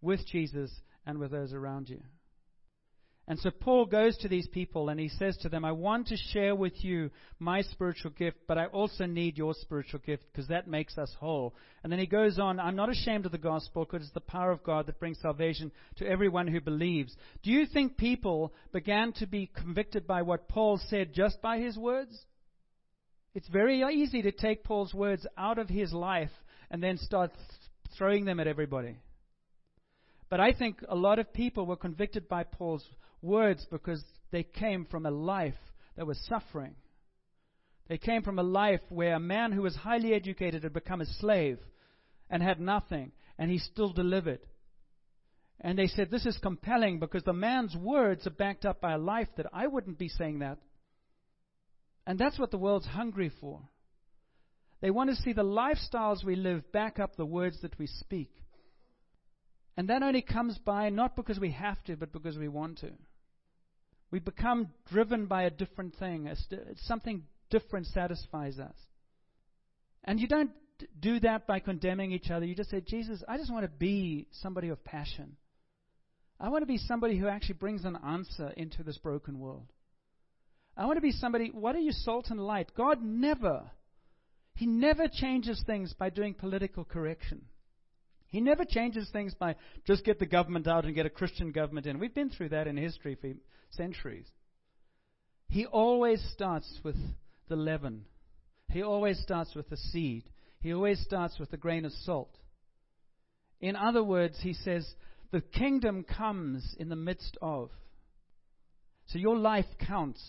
with 0.00 0.26
Jesus 0.26 0.70
and 1.04 1.18
with 1.18 1.32
those 1.32 1.52
around 1.52 1.88
you. 1.88 2.00
And 3.26 3.38
so 3.38 3.50
Paul 3.50 3.86
goes 3.86 4.18
to 4.18 4.28
these 4.28 4.46
people 4.46 4.90
and 4.90 5.00
he 5.00 5.08
says 5.08 5.36
to 5.38 5.48
them, 5.48 5.64
I 5.64 5.72
want 5.72 6.08
to 6.08 6.16
share 6.32 6.54
with 6.54 6.84
you 6.84 7.10
my 7.38 7.62
spiritual 7.62 8.10
gift, 8.10 8.36
but 8.46 8.58
I 8.58 8.66
also 8.66 9.06
need 9.06 9.38
your 9.38 9.54
spiritual 9.54 10.00
gift 10.04 10.24
because 10.30 10.48
that 10.48 10.68
makes 10.68 10.98
us 10.98 11.10
whole. 11.18 11.54
And 11.82 11.90
then 11.90 11.98
he 11.98 12.06
goes 12.06 12.38
on, 12.38 12.60
I'm 12.60 12.76
not 12.76 12.90
ashamed 12.90 13.24
of 13.24 13.32
the 13.32 13.38
gospel 13.38 13.86
because 13.86 14.04
it's 14.04 14.14
the 14.14 14.20
power 14.20 14.50
of 14.50 14.62
God 14.62 14.86
that 14.86 15.00
brings 15.00 15.18
salvation 15.20 15.72
to 15.96 16.06
everyone 16.06 16.46
who 16.46 16.60
believes. 16.60 17.16
Do 17.42 17.50
you 17.50 17.64
think 17.64 17.96
people 17.96 18.52
began 18.72 19.14
to 19.14 19.26
be 19.26 19.50
convicted 19.56 20.06
by 20.06 20.20
what 20.20 20.46
Paul 20.46 20.78
said 20.88 21.14
just 21.14 21.40
by 21.40 21.58
his 21.58 21.78
words? 21.78 22.26
It's 23.34 23.48
very 23.48 23.82
easy 23.82 24.22
to 24.22 24.32
take 24.32 24.64
Paul's 24.64 24.94
words 24.94 25.26
out 25.36 25.58
of 25.58 25.68
his 25.68 25.92
life 25.92 26.30
and 26.70 26.82
then 26.82 26.98
start 26.98 27.32
throwing 27.98 28.24
them 28.24 28.38
at 28.38 28.46
everybody. 28.46 28.96
But 30.30 30.40
I 30.40 30.52
think 30.52 30.82
a 30.88 30.94
lot 30.94 31.18
of 31.18 31.32
people 31.32 31.66
were 31.66 31.76
convicted 31.76 32.28
by 32.28 32.44
Paul's 32.44 32.84
words 33.22 33.66
because 33.70 34.02
they 34.30 34.44
came 34.44 34.84
from 34.84 35.04
a 35.06 35.10
life 35.10 35.54
that 35.96 36.06
was 36.06 36.18
suffering. 36.28 36.74
They 37.88 37.98
came 37.98 38.22
from 38.22 38.38
a 38.38 38.44
life 38.44 38.80
where 38.88 39.14
a 39.14 39.20
man 39.20 39.52
who 39.52 39.62
was 39.62 39.76
highly 39.76 40.14
educated 40.14 40.62
had 40.62 40.72
become 40.72 41.00
a 41.00 41.06
slave 41.20 41.58
and 42.30 42.42
had 42.42 42.60
nothing, 42.60 43.12
and 43.38 43.50
he 43.50 43.58
still 43.58 43.92
delivered. 43.92 44.40
And 45.60 45.78
they 45.78 45.86
said, 45.86 46.10
This 46.10 46.26
is 46.26 46.38
compelling 46.38 46.98
because 46.98 47.22
the 47.24 47.32
man's 47.32 47.76
words 47.76 48.26
are 48.26 48.30
backed 48.30 48.64
up 48.64 48.80
by 48.80 48.92
a 48.92 48.98
life 48.98 49.28
that 49.36 49.46
I 49.52 49.66
wouldn't 49.66 49.98
be 49.98 50.08
saying 50.08 50.38
that. 50.38 50.58
And 52.06 52.18
that's 52.18 52.38
what 52.38 52.50
the 52.50 52.58
world's 52.58 52.86
hungry 52.86 53.30
for. 53.40 53.62
They 54.80 54.90
want 54.90 55.10
to 55.10 55.16
see 55.16 55.32
the 55.32 55.42
lifestyles 55.42 56.24
we 56.24 56.36
live 56.36 56.70
back 56.70 56.98
up 56.98 57.16
the 57.16 57.24
words 57.24 57.60
that 57.62 57.78
we 57.78 57.86
speak. 57.86 58.30
And 59.76 59.88
that 59.88 60.02
only 60.02 60.22
comes 60.22 60.58
by 60.58 60.90
not 60.90 61.16
because 61.16 61.40
we 61.40 61.52
have 61.52 61.82
to, 61.84 61.96
but 61.96 62.12
because 62.12 62.36
we 62.36 62.48
want 62.48 62.78
to. 62.78 62.90
We 64.10 64.20
become 64.20 64.68
driven 64.90 65.26
by 65.26 65.44
a 65.44 65.50
different 65.50 65.96
thing. 65.96 66.30
Something 66.82 67.24
different 67.50 67.86
satisfies 67.86 68.58
us. 68.58 68.76
And 70.04 70.20
you 70.20 70.28
don't 70.28 70.50
do 71.00 71.18
that 71.20 71.46
by 71.46 71.60
condemning 71.60 72.12
each 72.12 72.30
other. 72.30 72.44
You 72.44 72.54
just 72.54 72.70
say, 72.70 72.82
Jesus, 72.82 73.24
I 73.26 73.38
just 73.38 73.50
want 73.50 73.64
to 73.64 73.70
be 73.70 74.28
somebody 74.42 74.68
of 74.68 74.84
passion. 74.84 75.36
I 76.38 76.50
want 76.50 76.62
to 76.62 76.66
be 76.66 76.78
somebody 76.78 77.16
who 77.16 77.26
actually 77.26 77.54
brings 77.54 77.84
an 77.84 77.96
answer 78.06 78.52
into 78.56 78.82
this 78.82 78.98
broken 78.98 79.38
world. 79.38 79.72
I 80.76 80.86
want 80.86 80.96
to 80.96 81.02
be 81.02 81.12
somebody, 81.12 81.50
what 81.52 81.76
are 81.76 81.80
you, 81.80 81.92
salt 81.92 82.26
and 82.30 82.40
light? 82.40 82.72
God 82.76 83.02
never, 83.02 83.70
He 84.54 84.66
never 84.66 85.06
changes 85.08 85.62
things 85.66 85.94
by 85.94 86.10
doing 86.10 86.34
political 86.34 86.84
correction. 86.84 87.42
He 88.28 88.40
never 88.40 88.64
changes 88.64 89.08
things 89.12 89.32
by 89.34 89.54
just 89.86 90.04
get 90.04 90.18
the 90.18 90.26
government 90.26 90.66
out 90.66 90.84
and 90.84 90.94
get 90.94 91.06
a 91.06 91.10
Christian 91.10 91.52
government 91.52 91.86
in. 91.86 92.00
We've 92.00 92.14
been 92.14 92.30
through 92.30 92.48
that 92.48 92.66
in 92.66 92.76
history 92.76 93.16
for 93.20 93.30
centuries. 93.70 94.26
He 95.48 95.66
always 95.66 96.20
starts 96.32 96.80
with 96.82 96.96
the 97.48 97.54
leaven. 97.54 98.06
He 98.70 98.82
always 98.82 99.20
starts 99.20 99.54
with 99.54 99.70
the 99.70 99.76
seed. 99.76 100.24
He 100.60 100.74
always 100.74 101.00
starts 101.00 101.38
with 101.38 101.52
a 101.52 101.56
grain 101.56 101.84
of 101.84 101.92
salt. 101.92 102.36
In 103.60 103.76
other 103.76 104.02
words, 104.02 104.36
he 104.40 104.52
says, 104.52 104.84
the 105.30 105.40
kingdom 105.40 106.02
comes 106.04 106.74
in 106.78 106.88
the 106.88 106.96
midst 106.96 107.38
of. 107.40 107.70
So 109.06 109.18
your 109.18 109.36
life 109.36 109.66
counts. 109.86 110.22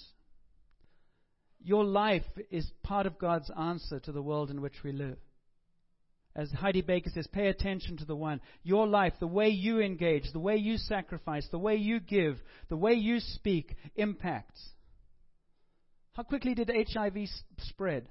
Your 1.66 1.84
life 1.84 2.24
is 2.52 2.72
part 2.84 3.08
of 3.08 3.18
God's 3.18 3.50
answer 3.60 4.00
to 4.00 4.12
the 4.12 4.22
world 4.22 4.52
in 4.52 4.62
which 4.62 4.84
we 4.84 4.92
live. 4.92 5.18
As 6.36 6.52
Heidi 6.52 6.82
Baker 6.82 7.10
says, 7.10 7.26
pay 7.26 7.48
attention 7.48 7.98
to 7.98 8.06
the 8.06 8.16
one. 8.16 8.40
Your 8.62 8.86
life, 8.86 9.14
the 9.20 9.26
way 9.26 9.48
you 9.50 9.80
engage, 9.80 10.32
the 10.32 10.40
way 10.40 10.58
you 10.58 10.78
sacrifice, 10.78 11.48
the 11.50 11.58
way 11.58 11.78
you 11.78 12.00
give, 12.00 12.38
the 12.70 12.78
way 12.78 12.94
you 12.94 13.20
speak 13.20 13.76
impacts. 13.96 14.62
How 16.14 16.22
quickly 16.22 16.54
did 16.54 16.70
HIV 16.70 17.18
spread? 17.58 18.10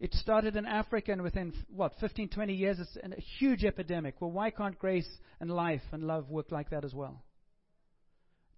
It 0.00 0.12
started 0.14 0.56
in 0.56 0.66
Africa, 0.66 1.12
and 1.12 1.22
within, 1.22 1.52
what, 1.68 1.92
15, 2.00 2.30
20 2.30 2.52
years, 2.52 2.80
it's 2.80 2.96
a 2.96 3.20
huge 3.38 3.64
epidemic. 3.64 4.16
Well, 4.18 4.32
why 4.32 4.50
can't 4.50 4.76
grace 4.76 5.08
and 5.38 5.50
life 5.50 5.82
and 5.92 6.02
love 6.02 6.30
work 6.30 6.50
like 6.50 6.70
that 6.70 6.84
as 6.84 6.94
well? 6.94 7.22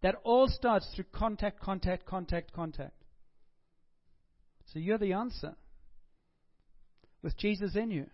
That 0.00 0.16
all 0.24 0.48
starts 0.48 0.88
through 0.94 1.06
contact, 1.12 1.60
contact, 1.60 2.06
contact, 2.06 2.52
contact. 2.54 2.95
So 4.72 4.78
you're 4.78 4.98
the 4.98 5.12
answer 5.12 5.54
with 7.22 7.36
Jesus 7.36 7.76
in 7.76 7.90
you. 7.90 8.06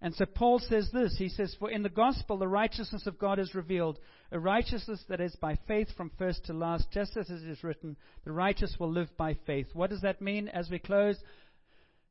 And 0.00 0.14
so 0.14 0.26
Paul 0.26 0.60
says 0.60 0.88
this. 0.92 1.16
He 1.18 1.28
says, 1.28 1.56
For 1.58 1.70
in 1.70 1.82
the 1.82 1.88
gospel 1.88 2.38
the 2.38 2.46
righteousness 2.46 3.06
of 3.06 3.18
God 3.18 3.40
is 3.40 3.54
revealed, 3.54 3.98
a 4.30 4.38
righteousness 4.38 5.02
that 5.08 5.20
is 5.20 5.34
by 5.36 5.58
faith 5.66 5.88
from 5.96 6.12
first 6.16 6.44
to 6.44 6.52
last, 6.52 6.88
just 6.92 7.16
as 7.16 7.28
it 7.30 7.42
is 7.42 7.64
written, 7.64 7.96
the 8.24 8.32
righteous 8.32 8.76
will 8.78 8.92
live 8.92 9.08
by 9.16 9.34
faith. 9.46 9.66
What 9.72 9.90
does 9.90 10.02
that 10.02 10.22
mean 10.22 10.48
as 10.48 10.70
we 10.70 10.78
close? 10.78 11.16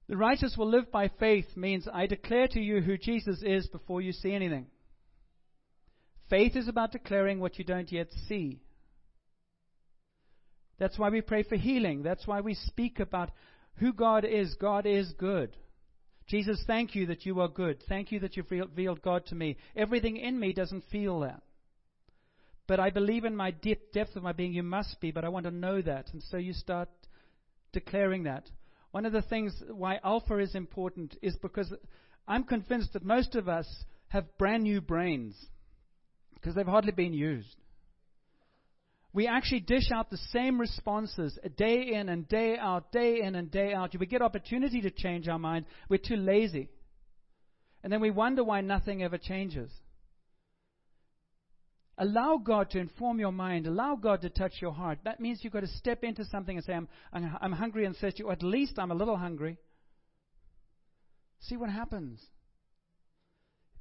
The 0.09 0.17
righteous 0.17 0.55
will 0.57 0.69
live 0.69 0.91
by 0.91 1.09
faith 1.19 1.45
means 1.55 1.87
I 1.91 2.07
declare 2.07 2.47
to 2.49 2.59
you 2.59 2.81
who 2.81 2.97
Jesus 2.97 3.41
is 3.41 3.67
before 3.67 4.01
you 4.01 4.11
see 4.11 4.33
anything. 4.33 4.67
Faith 6.29 6.57
is 6.57 6.67
about 6.67 6.91
declaring 6.91 7.39
what 7.39 7.57
you 7.57 7.63
don't 7.63 7.91
yet 7.91 8.07
see. 8.27 8.59
That's 10.79 10.97
why 10.97 11.09
we 11.09 11.21
pray 11.21 11.43
for 11.43 11.55
healing. 11.55 12.03
That's 12.03 12.27
why 12.27 12.41
we 12.41 12.53
speak 12.53 12.99
about 12.99 13.31
who 13.77 13.93
God 13.93 14.25
is. 14.25 14.55
God 14.55 14.85
is 14.85 15.11
good. 15.17 15.55
Jesus, 16.27 16.61
thank 16.67 16.93
you 16.93 17.07
that 17.07 17.25
you 17.25 17.39
are 17.39 17.47
good. 17.47 17.81
Thank 17.87 18.11
you 18.11 18.19
that 18.19 18.35
you've 18.35 18.51
revealed 18.51 19.01
God 19.01 19.25
to 19.27 19.35
me. 19.35 19.57
Everything 19.75 20.17
in 20.17 20.39
me 20.39 20.53
doesn't 20.53 20.83
feel 20.91 21.21
that. 21.21 21.41
But 22.67 22.81
I 22.81 22.89
believe 22.89 23.23
in 23.23 23.35
my 23.35 23.51
deep 23.51 23.93
depth 23.93 24.15
of 24.17 24.23
my 24.23 24.33
being, 24.33 24.53
you 24.53 24.63
must 24.63 24.99
be, 24.99 25.11
but 25.11 25.23
I 25.23 25.29
want 25.29 25.45
to 25.45 25.51
know 25.51 25.81
that. 25.81 26.11
And 26.11 26.21
so 26.23 26.37
you 26.37 26.51
start 26.51 26.89
declaring 27.71 28.23
that. 28.23 28.49
One 28.91 29.05
of 29.05 29.13
the 29.13 29.21
things 29.21 29.53
why 29.69 29.99
Alpha 30.03 30.37
is 30.39 30.53
important 30.53 31.15
is 31.21 31.35
because 31.37 31.73
I'm 32.27 32.43
convinced 32.43 32.93
that 32.93 33.05
most 33.05 33.35
of 33.35 33.47
us 33.47 33.67
have 34.09 34.37
brand 34.37 34.63
new 34.63 34.81
brains 34.81 35.33
because 36.33 36.55
they've 36.55 36.65
hardly 36.65 36.91
been 36.91 37.13
used 37.13 37.55
we 39.17 39.25
actually 39.25 39.61
dish 39.61 39.89
out 39.91 40.11
the 40.11 40.19
same 40.31 40.61
responses 40.61 41.39
day 41.57 41.91
in 41.95 42.07
and 42.07 42.29
day 42.29 42.55
out, 42.55 42.91
day 42.91 43.21
in 43.23 43.33
and 43.33 43.49
day 43.49 43.73
out. 43.73 43.95
We 43.99 44.05
get 44.05 44.21
opportunity 44.21 44.81
to 44.81 44.91
change 44.91 45.27
our 45.27 45.39
mind. 45.39 45.65
We're 45.89 45.97
too 45.97 46.17
lazy. 46.17 46.69
And 47.83 47.91
then 47.91 47.99
we 47.99 48.11
wonder 48.11 48.43
why 48.43 48.61
nothing 48.61 49.01
ever 49.01 49.17
changes. 49.17 49.71
Allow 51.97 52.37
God 52.37 52.69
to 52.69 52.77
inform 52.77 53.17
your 53.17 53.31
mind. 53.31 53.65
Allow 53.65 53.95
God 53.95 54.21
to 54.21 54.29
touch 54.29 54.53
your 54.61 54.71
heart. 54.71 54.99
That 55.03 55.19
means 55.19 55.39
you've 55.41 55.51
got 55.51 55.61
to 55.61 55.67
step 55.67 56.03
into 56.03 56.23
something 56.25 56.55
and 56.55 56.63
say, 56.63 56.73
I'm, 56.73 56.87
I'm 57.11 57.53
hungry 57.53 57.85
and 57.85 57.97
thirsty, 57.97 58.21
or 58.21 58.33
at 58.33 58.43
least 58.43 58.77
I'm 58.77 58.91
a 58.91 58.95
little 58.95 59.17
hungry. 59.17 59.57
See 61.39 61.57
what 61.57 61.71
happens. 61.71 62.23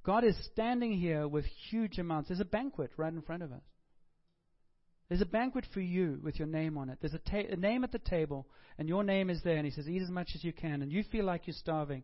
God 0.03 0.25
is 0.25 0.35
standing 0.51 0.93
here 0.93 1.29
with 1.29 1.45
huge 1.69 1.99
amounts. 1.99 2.31
There's 2.31 2.41
a 2.41 2.47
banquet 2.47 2.93
right 2.97 3.13
in 3.13 3.21
front 3.21 3.43
of 3.43 3.53
us. 3.53 3.61
There's 5.09 5.21
a 5.21 5.27
banquet 5.27 5.67
for 5.73 5.81
you 5.81 6.19
with 6.23 6.39
your 6.39 6.49
name 6.49 6.77
on 6.77 6.91
it. 6.91 6.99
There's 7.01 7.15
a, 7.15 7.19
ta- 7.19 7.53
a, 7.53 7.57
name 7.57 7.85
at 7.85 7.93
the 7.93 7.99
table, 7.99 8.47
and 8.77 8.89
your 8.89 9.05
name 9.05 9.31
is 9.31 9.41
there. 9.45 9.57
And 9.57 9.65
he 9.65 9.71
says, 9.71 9.89
Eat 9.89 10.03
as 10.03 10.11
much 10.11 10.31
as 10.35 10.43
you 10.43 10.53
can. 10.53 10.83
And 10.83 10.91
you 10.91 11.05
feel 11.05 11.25
like 11.25 11.47
you're 11.47 11.55
starving. 11.55 12.03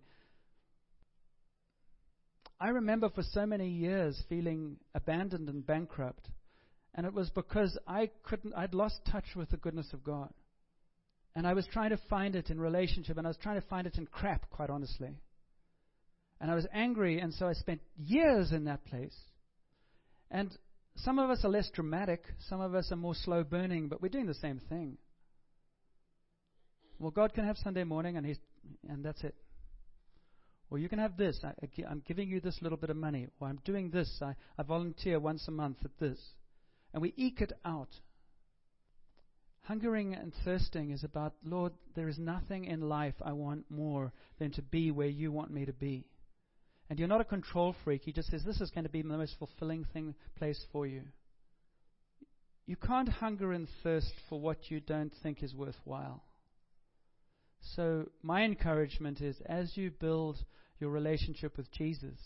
I 2.60 2.68
remember 2.68 3.10
for 3.10 3.24
so 3.32 3.44
many 3.44 3.68
years 3.68 4.22
feeling 4.28 4.76
abandoned 4.94 5.48
and 5.48 5.66
bankrupt. 5.66 6.28
And 6.94 7.04
it 7.06 7.12
was 7.12 7.28
because 7.30 7.76
I 7.88 8.10
couldn't, 8.22 8.54
I'd 8.54 8.74
lost 8.74 9.00
touch 9.10 9.24
with 9.34 9.50
the 9.50 9.56
goodness 9.56 9.92
of 9.92 10.04
God. 10.04 10.32
And 11.34 11.46
I 11.46 11.54
was 11.54 11.66
trying 11.72 11.90
to 11.90 11.98
find 12.08 12.36
it 12.36 12.50
in 12.50 12.60
relationship, 12.60 13.16
and 13.16 13.26
I 13.26 13.30
was 13.30 13.38
trying 13.38 13.60
to 13.60 13.66
find 13.66 13.86
it 13.86 13.96
in 13.96 14.06
crap, 14.06 14.48
quite 14.50 14.70
honestly. 14.70 15.18
And 16.40 16.50
I 16.50 16.54
was 16.54 16.66
angry, 16.72 17.18
and 17.18 17.32
so 17.32 17.48
I 17.48 17.54
spent 17.54 17.80
years 17.96 18.52
in 18.52 18.66
that 18.66 18.84
place. 18.84 19.16
And 20.30 20.56
some 20.96 21.18
of 21.18 21.30
us 21.30 21.44
are 21.44 21.48
less 21.48 21.70
dramatic, 21.70 22.24
some 22.48 22.60
of 22.60 22.74
us 22.74 22.92
are 22.92 22.96
more 22.96 23.14
slow 23.14 23.44
burning, 23.44 23.88
but 23.88 24.02
we're 24.02 24.08
doing 24.08 24.26
the 24.26 24.34
same 24.34 24.60
thing. 24.68 24.98
Well, 26.98 27.10
God 27.10 27.34
can 27.34 27.44
have 27.44 27.56
Sunday 27.56 27.84
morning, 27.84 28.16
and, 28.16 28.26
he's, 28.26 28.38
and 28.88 29.04
that's 29.04 29.24
it. 29.24 29.34
Or 30.70 30.78
you 30.78 30.88
can 30.88 31.00
have 31.00 31.18
this. 31.18 31.38
I, 31.44 31.52
am 31.90 32.02
giving 32.06 32.30
you 32.30 32.40
this 32.40 32.62
little 32.62 32.78
bit 32.78 32.88
of 32.88 32.96
money. 32.96 33.28
Or 33.40 33.48
I'm 33.48 33.60
doing 33.64 33.90
this. 33.90 34.10
I, 34.22 34.34
I 34.56 34.62
volunteer 34.62 35.20
once 35.20 35.46
a 35.46 35.50
month 35.50 35.78
at 35.84 35.98
this. 35.98 36.18
And 36.94 37.02
we 37.02 37.12
eke 37.16 37.42
it 37.42 37.52
out. 37.64 37.90
Hungering 39.64 40.14
and 40.14 40.32
thirsting 40.44 40.90
is 40.90 41.04
about, 41.04 41.34
Lord, 41.44 41.72
there 41.94 42.08
is 42.08 42.18
nothing 42.18 42.64
in 42.64 42.88
life 42.88 43.14
I 43.20 43.32
want 43.32 43.70
more 43.70 44.12
than 44.38 44.50
to 44.52 44.62
be 44.62 44.90
where 44.90 45.08
you 45.08 45.30
want 45.30 45.50
me 45.50 45.66
to 45.66 45.74
be. 45.74 46.06
And 46.92 46.98
you're 46.98 47.08
not 47.08 47.22
a 47.22 47.24
control 47.24 47.74
freak. 47.84 48.02
He 48.04 48.12
just 48.12 48.30
says, 48.30 48.44
This 48.44 48.60
is 48.60 48.70
going 48.70 48.84
to 48.84 48.90
be 48.90 49.00
the 49.00 49.08
most 49.08 49.36
fulfilling 49.38 49.86
thing, 49.94 50.14
place 50.36 50.62
for 50.72 50.86
you. 50.86 51.00
You 52.66 52.76
can't 52.76 53.08
hunger 53.08 53.54
and 53.54 53.66
thirst 53.82 54.12
for 54.28 54.38
what 54.38 54.70
you 54.70 54.78
don't 54.78 55.10
think 55.22 55.42
is 55.42 55.54
worthwhile. 55.54 56.22
So, 57.74 58.10
my 58.22 58.42
encouragement 58.42 59.22
is 59.22 59.40
as 59.46 59.74
you 59.74 59.90
build 59.90 60.36
your 60.80 60.90
relationship 60.90 61.56
with 61.56 61.72
Jesus, 61.72 62.18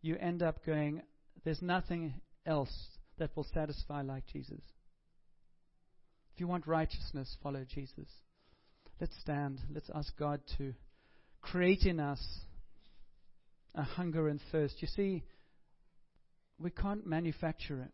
you 0.00 0.16
end 0.16 0.42
up 0.42 0.66
going, 0.66 1.02
There's 1.44 1.62
nothing 1.62 2.14
else 2.44 2.76
that 3.18 3.30
will 3.36 3.46
satisfy 3.54 4.02
like 4.02 4.26
Jesus. 4.26 4.62
If 6.34 6.40
you 6.40 6.48
want 6.48 6.66
righteousness, 6.66 7.36
follow 7.40 7.64
Jesus. 7.72 8.08
Let's 9.00 9.16
stand. 9.20 9.60
Let's 9.72 9.90
ask 9.94 10.18
God 10.18 10.40
to 10.58 10.74
create 11.40 11.84
in 11.84 12.00
us 12.00 12.40
a 13.74 13.82
hunger 13.82 14.28
and 14.28 14.40
thirst. 14.50 14.82
You 14.82 14.88
see, 14.88 15.22
we 16.58 16.70
can't 16.70 17.06
manufacture 17.06 17.80
it. 17.82 17.92